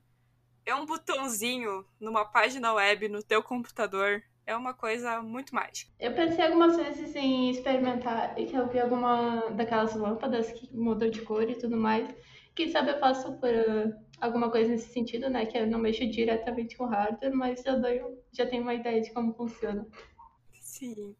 é 0.65 0.75
um 0.75 0.85
botãozinho 0.85 1.85
numa 1.99 2.25
página 2.25 2.73
web 2.73 3.07
no 3.07 3.23
teu 3.23 3.41
computador, 3.41 4.21
é 4.45 4.55
uma 4.55 4.73
coisa 4.73 5.21
muito 5.21 5.55
mágica. 5.55 5.91
Eu 5.99 6.13
pensei 6.13 6.45
algumas 6.45 6.75
vezes 6.75 7.15
em 7.15 7.49
experimentar 7.49 8.37
e 8.37 8.45
que 8.45 8.55
eu 8.55 8.67
vi 8.67 8.79
alguma 8.79 9.49
daquelas 9.51 9.95
lâmpadas 9.95 10.51
que 10.51 10.69
mudam 10.75 11.09
de 11.09 11.21
cor 11.21 11.49
e 11.49 11.55
tudo 11.55 11.77
mais. 11.77 12.13
Quem 12.53 12.69
sabe 12.69 12.91
eu 12.91 12.99
faço 12.99 13.33
por 13.39 13.49
uh, 13.49 13.93
alguma 14.21 14.51
coisa 14.51 14.69
nesse 14.69 14.93
sentido, 14.93 15.29
né? 15.29 15.45
Que 15.45 15.57
eu 15.57 15.67
não 15.67 15.79
mexo 15.79 16.07
diretamente 16.07 16.77
com 16.77 16.85
hardware, 16.85 17.33
mas 17.35 17.65
eu 17.65 17.81
dou, 17.81 18.23
já 18.31 18.45
tenho 18.45 18.61
uma 18.61 18.75
ideia 18.75 19.01
de 19.01 19.11
como 19.11 19.33
funciona. 19.33 19.85
Sim. 20.53 21.15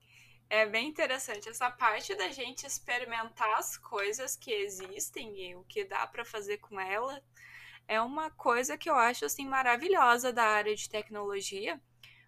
É 0.49 0.65
bem 0.65 0.89
interessante 0.89 1.49
essa 1.49 1.71
parte 1.71 2.13
da 2.13 2.29
gente 2.29 2.67
experimentar 2.67 3.57
as 3.57 3.77
coisas 3.77 4.35
que 4.35 4.51
existem 4.51 5.49
e 5.49 5.55
o 5.55 5.63
que 5.63 5.83
dá 5.83 6.05
para 6.05 6.25
fazer 6.25 6.57
com 6.57 6.79
ela. 6.79 7.23
É 7.87 7.99
uma 8.01 8.29
coisa 8.29 8.77
que 8.77 8.89
eu 8.89 8.95
acho 8.95 9.25
assim 9.25 9.47
maravilhosa 9.47 10.31
da 10.31 10.43
área 10.43 10.75
de 10.75 10.89
tecnologia, 10.89 11.81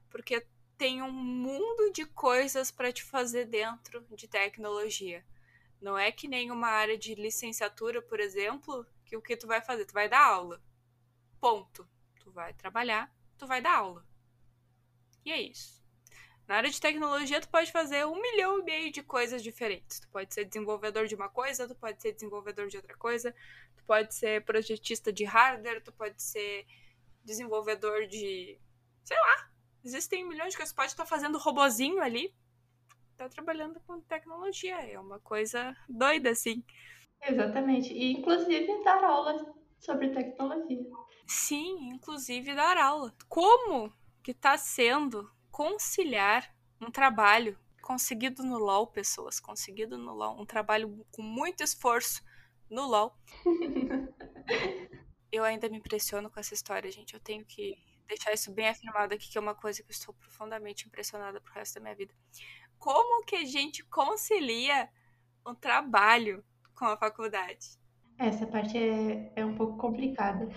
porque 0.10 0.46
tem 0.78 1.02
um 1.02 1.12
mundo 1.12 1.92
de 1.92 2.06
coisas 2.06 2.72
para 2.72 2.92
te 2.92 3.04
fazer 3.04 3.46
dentro 3.46 4.06
de 4.12 4.28
tecnologia. 4.28 5.24
Não 5.82 5.98
é 5.98 6.12
que 6.12 6.28
nem 6.30 6.50
uma 6.50 6.70
área 6.70 6.98
de 6.98 7.14
licenciatura, 7.16 8.02
por 8.02 8.22
exemplo, 8.22 8.86
que 9.04 9.18
o 9.18 9.22
que 9.22 9.38
tu 9.38 9.48
vai 9.48 9.62
fazer? 9.62 9.86
Tu 9.86 9.94
vai 9.94 10.10
dar 10.10 10.26
aula. 10.26 10.62
Ponto. 11.40 11.88
Tu 12.20 12.32
vai 12.32 12.54
trabalhar, 12.54 13.14
tu 13.38 13.46
vai 13.46 13.62
dar 13.62 13.78
aula. 13.78 14.06
E 15.26 15.32
é 15.32 15.42
isso. 15.42 15.84
Na 16.48 16.56
área 16.56 16.70
de 16.70 16.80
tecnologia, 16.80 17.40
tu 17.40 17.48
pode 17.48 17.72
fazer 17.72 18.06
um 18.06 18.22
milhão 18.22 18.60
e 18.60 18.64
meio 18.64 18.92
de 18.92 19.02
coisas 19.02 19.42
diferentes. 19.42 20.00
Tu 20.00 20.10
pode 20.10 20.34
ser 20.34 20.46
desenvolvedor 20.46 21.08
de 21.08 21.16
uma 21.16 21.30
coisa, 21.30 21.68
tu 21.68 21.76
pode 21.76 22.02
ser 22.02 22.12
desenvolvedor 22.12 22.68
de 22.68 22.78
outra 22.78 22.96
coisa, 22.98 23.34
tu 23.78 23.84
pode 23.86 24.14
ser 24.14 24.44
projetista 24.44 25.12
de 25.12 25.24
hardware, 25.24 25.82
tu 25.82 25.92
pode 25.94 26.22
ser 26.22 26.66
desenvolvedor 27.24 28.08
de. 28.08 28.60
sei 29.04 29.18
lá. 29.18 29.50
Existem 29.86 30.28
milhões 30.28 30.52
de 30.52 30.58
coisas. 30.58 30.74
Tu 30.74 30.76
pode 30.76 30.92
estar 30.92 31.06
fazendo 31.06 31.38
robozinho 31.38 32.02
ali. 32.02 32.34
Tá 33.16 33.30
trabalhando 33.30 33.80
com 33.82 34.02
tecnologia. 34.02 34.76
É 34.82 35.00
uma 35.00 35.20
coisa 35.20 35.76
doida, 35.88 36.32
assim. 36.32 36.64
Exatamente. 37.26 37.94
E 37.94 38.14
inclusive 38.14 38.84
dar 38.84 39.04
aula 39.04 39.54
sobre 39.80 40.10
tecnologia. 40.10 40.86
Sim, 41.28 41.90
inclusive 41.90 42.54
dar 42.54 42.78
aula. 42.78 43.14
Como 43.28 43.94
que 44.22 44.34
tá 44.34 44.58
sendo 44.58 45.30
conciliar 45.52 46.54
um 46.82 46.90
trabalho 46.90 47.58
conseguido 47.82 48.44
no 48.44 48.58
LoL, 48.58 48.88
pessoas, 48.88 49.40
conseguido 49.40 49.98
no 49.98 50.14
LoL, 50.14 50.40
um 50.42 50.46
trabalho 50.46 51.06
com 51.12 51.22
muito 51.22 51.62
esforço 51.62 52.24
no 52.70 52.88
LoL. 52.88 53.16
eu 55.32 55.44
ainda 55.44 55.70
me 55.70 55.78
impressiono 55.78 56.30
com 56.30 56.40
essa 56.40 56.54
história, 56.54 56.90
gente. 56.90 57.14
Eu 57.14 57.20
tenho 57.20 57.46
que 57.46 57.76
deixar 58.08 58.34
isso 58.34 58.52
bem 58.52 58.70
afirmado 58.70 59.14
aqui, 59.14 59.30
que 59.30 59.38
é 59.38 59.42
uma 59.42 59.56
coisa 59.56 59.82
que 59.82 59.90
eu 59.90 59.94
estou 59.94 60.14
profundamente 60.14 60.88
impressionada 60.88 61.42
pro 61.42 61.54
resto 61.54 61.76
da 61.76 61.82
minha 61.82 61.96
vida. 61.96 62.14
Como 62.80 63.26
que 63.26 63.36
a 63.36 63.46
gente 63.46 63.84
concilia 63.86 64.90
um 65.46 65.54
trabalho 65.54 66.44
com 66.76 66.86
a 66.86 66.98
faculdade? 66.98 67.78
Essa 68.18 68.46
parte 68.46 68.78
é, 68.78 69.32
é 69.36 69.46
um 69.46 69.56
pouco 69.56 69.78
complicada. 69.78 70.48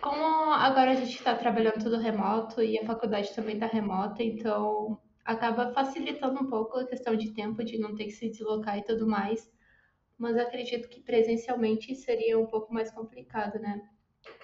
Como 0.00 0.24
agora 0.52 0.92
a 0.92 0.94
gente 0.94 1.16
está 1.16 1.34
trabalhando 1.34 1.82
tudo 1.82 1.98
remoto 1.98 2.62
e 2.62 2.78
a 2.78 2.86
faculdade 2.86 3.34
também 3.34 3.54
está 3.54 3.66
remota, 3.66 4.22
então 4.22 4.98
acaba 5.24 5.72
facilitando 5.72 6.42
um 6.42 6.48
pouco 6.48 6.78
a 6.78 6.86
questão 6.86 7.14
de 7.14 7.32
tempo, 7.32 7.62
de 7.62 7.78
não 7.78 7.94
ter 7.94 8.04
que 8.04 8.12
se 8.12 8.30
deslocar 8.30 8.78
e 8.78 8.84
tudo 8.84 9.06
mais. 9.06 9.50
Mas 10.16 10.36
acredito 10.36 10.88
que 10.88 11.00
presencialmente 11.00 11.94
seria 11.94 12.38
um 12.38 12.46
pouco 12.46 12.72
mais 12.72 12.90
complicado, 12.90 13.58
né? 13.58 13.82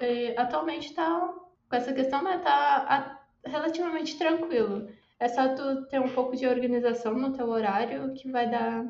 E 0.01 0.35
atualmente 0.37 0.89
está 0.89 1.35
com 1.69 1.77
essa 1.77 1.93
questão, 1.93 2.23
né? 2.23 2.39
Tá 2.39 3.27
relativamente 3.45 4.19
tranquilo. 4.19 4.89
É 5.19 5.29
só 5.29 5.55
tu 5.55 5.87
ter 5.87 6.01
um 6.01 6.12
pouco 6.12 6.37
de 6.37 6.47
organização 6.47 7.15
no 7.15 7.33
teu 7.33 7.49
horário 7.49 8.12
que 8.15 8.31
vai 8.31 8.51
dar 8.51 8.85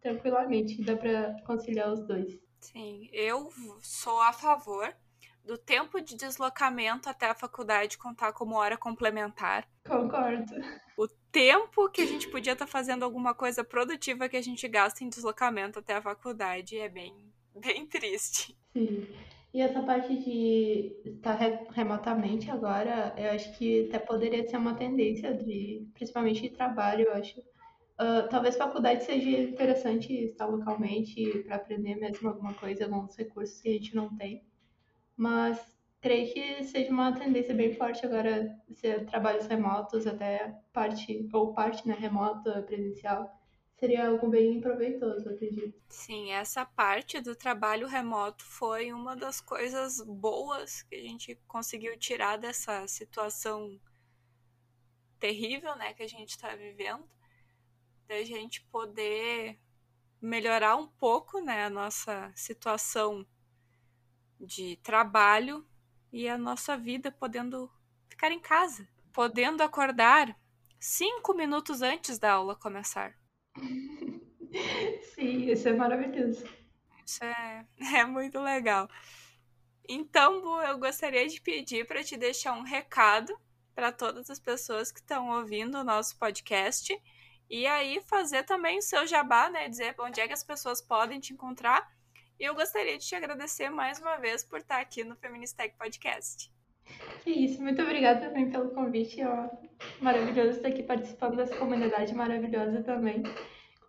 tranquilamente, 0.00 0.82
dá 0.82 0.96
para 0.96 1.36
conciliar 1.46 1.92
os 1.92 2.06
dois. 2.06 2.38
Sim, 2.60 3.08
eu 3.12 3.50
sou 3.80 4.20
a 4.20 4.32
favor 4.32 4.94
do 5.44 5.56
tempo 5.56 6.00
de 6.00 6.14
deslocamento 6.14 7.08
até 7.08 7.26
a 7.26 7.34
faculdade 7.34 7.96
contar 7.96 8.32
como 8.32 8.56
hora 8.56 8.76
complementar. 8.76 9.66
Concordo. 9.86 10.54
O 10.96 11.08
tempo 11.32 11.88
que 11.88 12.02
a 12.02 12.06
gente 12.06 12.28
podia 12.28 12.52
estar 12.52 12.66
tá 12.66 12.70
fazendo 12.70 13.02
alguma 13.02 13.34
coisa 13.34 13.64
produtiva 13.64 14.28
que 14.28 14.36
a 14.36 14.42
gente 14.42 14.68
gasta 14.68 15.02
em 15.02 15.08
deslocamento 15.08 15.78
até 15.78 15.94
a 15.94 16.02
faculdade 16.02 16.76
é 16.76 16.88
bem, 16.88 17.14
bem 17.54 17.86
triste. 17.86 18.58
Sim. 18.72 19.06
E 19.52 19.62
essa 19.62 19.82
parte 19.82 20.14
de 20.14 20.92
estar 21.06 21.38
remotamente 21.70 22.50
agora, 22.50 23.14
eu 23.16 23.30
acho 23.30 23.56
que 23.56 23.86
até 23.88 23.98
poderia 23.98 24.46
ser 24.46 24.58
uma 24.58 24.74
tendência 24.74 25.32
de, 25.32 25.88
principalmente 25.94 26.42
de 26.42 26.50
trabalho, 26.50 27.06
eu 27.06 27.14
acho. 27.14 27.42
Uh, 28.00 28.28
talvez 28.28 28.56
faculdade 28.56 29.02
seja 29.04 29.28
interessante 29.28 30.12
estar 30.12 30.46
localmente 30.46 31.42
para 31.42 31.56
aprender 31.56 31.96
mesmo 31.96 32.28
alguma 32.28 32.54
coisa, 32.54 32.84
alguns 32.84 33.16
recursos 33.16 33.60
que 33.60 33.68
a 33.68 33.72
gente 33.72 33.94
não 33.94 34.16
tem. 34.16 34.44
Mas 35.16 35.58
creio 36.00 36.32
que 36.32 36.64
seja 36.64 36.92
uma 36.92 37.12
tendência 37.12 37.54
bem 37.54 37.74
forte 37.74 38.06
agora 38.06 38.56
ser 38.72 39.04
trabalhos 39.06 39.46
remotos, 39.46 40.06
até 40.06 40.54
parte, 40.72 41.28
ou 41.32 41.52
parte 41.52 41.86
né, 41.88 41.96
remota, 41.98 42.62
presencial. 42.62 43.28
Seria 43.74 44.08
algo 44.08 44.28
bem 44.28 44.60
proveitoso, 44.60 45.28
acredito. 45.28 45.80
Sim, 45.88 46.32
essa 46.32 46.64
parte 46.64 47.20
do 47.20 47.36
trabalho 47.36 47.86
remoto 47.86 48.44
foi 48.44 48.92
uma 48.92 49.16
das 49.16 49.40
coisas 49.40 50.00
boas 50.04 50.82
que 50.82 50.96
a 50.96 51.00
gente 51.00 51.36
conseguiu 51.46 51.96
tirar 51.96 52.36
dessa 52.38 52.86
situação 52.88 53.80
terrível, 55.18 55.76
né, 55.76 55.94
que 55.94 56.02
a 56.02 56.08
gente 56.08 56.30
está 56.30 56.54
vivendo, 56.54 57.08
da 58.08 58.24
gente 58.24 58.64
poder 58.72 59.60
melhorar 60.20 60.76
um 60.76 60.88
pouco, 60.88 61.40
né, 61.40 61.66
a 61.66 61.70
nossa 61.70 62.32
situação 62.34 63.26
de 64.40 64.76
trabalho 64.82 65.66
e 66.12 66.28
a 66.28 66.38
nossa 66.38 66.76
vida 66.76 67.12
podendo 67.12 67.70
ficar 68.08 68.32
em 68.32 68.40
casa, 68.40 68.88
podendo 69.12 69.62
acordar 69.62 70.34
cinco 70.80 71.34
minutos 71.34 71.82
antes 71.82 72.18
da 72.18 72.32
aula 72.32 72.56
começar. 72.56 73.14
Sim, 75.14 75.50
isso 75.50 75.68
é 75.68 75.74
maravilhoso. 75.74 76.44
Isso 77.04 77.22
é, 77.22 77.66
é 78.00 78.04
muito 78.04 78.40
legal. 78.40 78.88
Então, 79.86 80.40
Bu, 80.40 80.60
eu 80.62 80.78
gostaria 80.78 81.26
de 81.28 81.40
pedir 81.40 81.86
para 81.86 82.02
te 82.02 82.16
deixar 82.16 82.54
um 82.54 82.62
recado 82.62 83.38
para 83.74 83.92
todas 83.92 84.28
as 84.30 84.38
pessoas 84.38 84.90
que 84.90 85.00
estão 85.00 85.28
ouvindo 85.30 85.78
o 85.78 85.84
nosso 85.84 86.18
podcast 86.18 86.94
e 87.50 87.66
aí 87.66 88.00
fazer 88.02 88.44
também 88.44 88.78
o 88.78 88.82
seu 88.82 89.06
jabá, 89.06 89.48
né? 89.48 89.68
Dizer 89.68 89.94
onde 89.98 90.20
é 90.20 90.26
que 90.26 90.32
as 90.32 90.44
pessoas 90.44 90.82
podem 90.82 91.18
te 91.18 91.32
encontrar 91.32 91.88
e 92.38 92.44
eu 92.44 92.54
gostaria 92.54 92.96
de 92.96 93.04
te 93.04 93.14
agradecer 93.14 93.68
mais 93.68 94.00
uma 94.00 94.16
vez 94.16 94.44
por 94.44 94.60
estar 94.60 94.80
aqui 94.80 95.02
no 95.02 95.16
Feministech 95.16 95.76
Podcast. 95.76 96.52
Que 97.24 97.30
isso, 97.30 97.60
muito 97.60 97.82
obrigada 97.82 98.28
também 98.28 98.50
pelo 98.50 98.70
convite. 98.70 99.20
É 99.20 99.50
maravilhoso 100.00 100.50
estar 100.50 100.68
aqui 100.68 100.82
participando 100.82 101.36
dessa 101.36 101.56
comunidade 101.56 102.14
maravilhosa 102.14 102.82
também, 102.82 103.22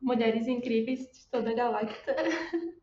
mulheres 0.02 0.48
incríveis 0.48 1.00
de 1.12 1.28
toda 1.30 1.52
a 1.52 1.56
galáxia. 1.56 2.16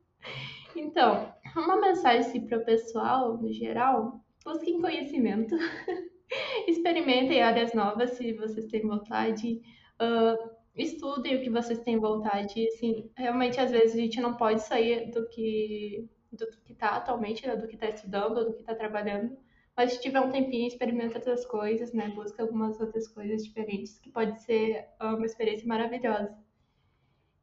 Então, 0.78 1.32
uma 1.56 1.80
mensagem 1.80 2.46
para 2.46 2.58
o 2.58 2.64
pessoal, 2.64 3.38
no 3.38 3.50
geral, 3.50 4.20
busquem 4.44 4.78
conhecimento, 4.78 5.56
experimentem 6.68 7.40
áreas 7.40 7.72
novas 7.72 8.10
se 8.10 8.34
vocês 8.34 8.66
têm 8.66 8.82
vontade. 8.82 9.62
Uh, 9.98 10.55
estudem 10.76 11.36
o 11.36 11.42
que 11.42 11.50
vocês 11.50 11.78
têm 11.80 11.98
vontade. 11.98 12.66
Assim, 12.68 13.10
realmente, 13.16 13.60
às 13.60 13.70
vezes, 13.70 13.94
a 13.94 14.00
gente 14.00 14.20
não 14.20 14.36
pode 14.36 14.62
sair 14.62 15.10
do 15.10 15.26
que 15.28 16.08
do 16.32 16.46
que 16.64 16.72
está 16.72 16.96
atualmente, 16.96 17.46
né, 17.46 17.56
do 17.56 17.66
que 17.66 17.76
está 17.76 17.88
estudando, 17.88 18.44
do 18.44 18.52
que 18.52 18.60
está 18.60 18.74
trabalhando. 18.74 19.36
Mas 19.76 19.92
se 19.92 20.00
tiver 20.00 20.20
um 20.20 20.30
tempinho, 20.30 20.66
experimenta 20.66 21.18
outras 21.18 21.44
coisas, 21.46 21.92
né? 21.92 22.08
Busca 22.08 22.42
algumas 22.42 22.80
outras 22.80 23.08
coisas 23.08 23.44
diferentes, 23.44 23.98
que 23.98 24.10
pode 24.10 24.40
ser 24.42 24.86
ah, 24.98 25.14
uma 25.14 25.26
experiência 25.26 25.66
maravilhosa. 25.66 26.34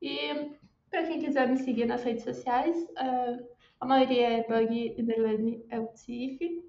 E 0.02 0.52
para 0.90 1.08
quem 1.08 1.20
quiser 1.20 1.48
me 1.48 1.58
seguir 1.58 1.86
nas 1.86 2.04
redes 2.04 2.24
sociais, 2.24 2.76
uh, 2.92 3.48
a 3.80 3.86
maioria 3.86 4.40
é 4.40 4.48
bug 4.48 4.96
underline 5.00 5.64
LTIF. 5.70 6.64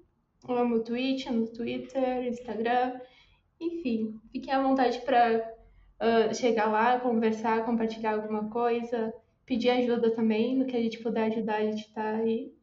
Eu 0.47 0.83
Twitch, 0.83 1.25
no 1.27 1.47
Twitter, 1.51 2.27
Instagram. 2.27 2.99
Enfim, 3.59 4.19
fiquem 4.31 4.53
à 4.53 4.61
vontade 4.61 5.01
para 5.01 5.54
chegar 6.33 6.65
lá, 6.65 6.99
conversar, 6.99 7.65
compartilhar 7.65 8.13
alguma 8.13 8.49
coisa, 8.49 9.13
pedir 9.45 9.69
ajuda 9.69 10.13
também, 10.15 10.55
no 10.55 10.65
que 10.65 10.75
a 10.75 10.81
gente 10.81 10.99
puder 10.99 11.31
ajudar, 11.31 11.57
a 11.57 11.65
gente 11.65 11.91
tá 11.93 12.15
aí. 12.15 12.53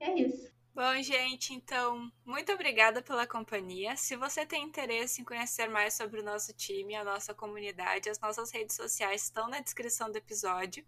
É 0.00 0.14
isso. 0.14 0.54
Bom, 0.74 0.94
gente, 1.02 1.54
então, 1.54 2.12
muito 2.22 2.52
obrigada 2.52 3.00
pela 3.00 3.26
companhia. 3.26 3.96
Se 3.96 4.14
você 4.14 4.44
tem 4.44 4.62
interesse 4.62 5.22
em 5.22 5.24
conhecer 5.24 5.68
mais 5.70 5.94
sobre 5.94 6.20
o 6.20 6.22
nosso 6.22 6.52
time, 6.52 6.94
a 6.94 7.02
nossa 7.02 7.32
comunidade, 7.32 8.10
as 8.10 8.20
nossas 8.20 8.50
redes 8.50 8.76
sociais 8.76 9.22
estão 9.22 9.48
na 9.48 9.60
descrição 9.60 10.10
do 10.12 10.18
episódio. 10.18 10.84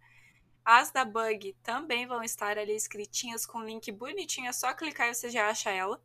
As 0.63 0.91
da 0.91 1.07
Bug 1.07 1.57
também 1.63 2.07
vão 2.07 2.23
estar 2.23 2.59
ali 2.59 2.77
escritinhas 2.77 3.47
com 3.47 3.65
link 3.65 3.91
bonitinho, 3.91 4.49
é 4.49 4.53
só 4.53 4.75
clicar 4.75 5.09
e 5.09 5.15
você 5.15 5.31
já 5.31 5.49
acha 5.49 5.71
ela. 5.71 5.99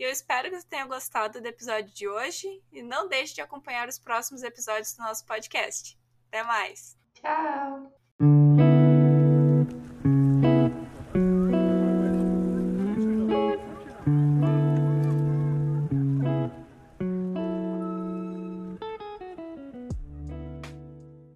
E 0.00 0.02
eu 0.02 0.10
espero 0.10 0.48
que 0.48 0.58
você 0.58 0.66
tenha 0.66 0.86
gostado 0.86 1.42
do 1.42 1.46
episódio 1.46 1.92
de 1.92 2.08
hoje 2.08 2.48
e 2.72 2.82
não 2.82 3.06
deixe 3.06 3.34
de 3.34 3.42
acompanhar 3.42 3.86
os 3.86 3.98
próximos 3.98 4.42
episódios 4.42 4.94
do 4.94 5.02
nosso 5.02 5.26
podcast. 5.26 5.98
Até 6.28 6.42
mais! 6.42 6.96
Tchau! 7.12 8.69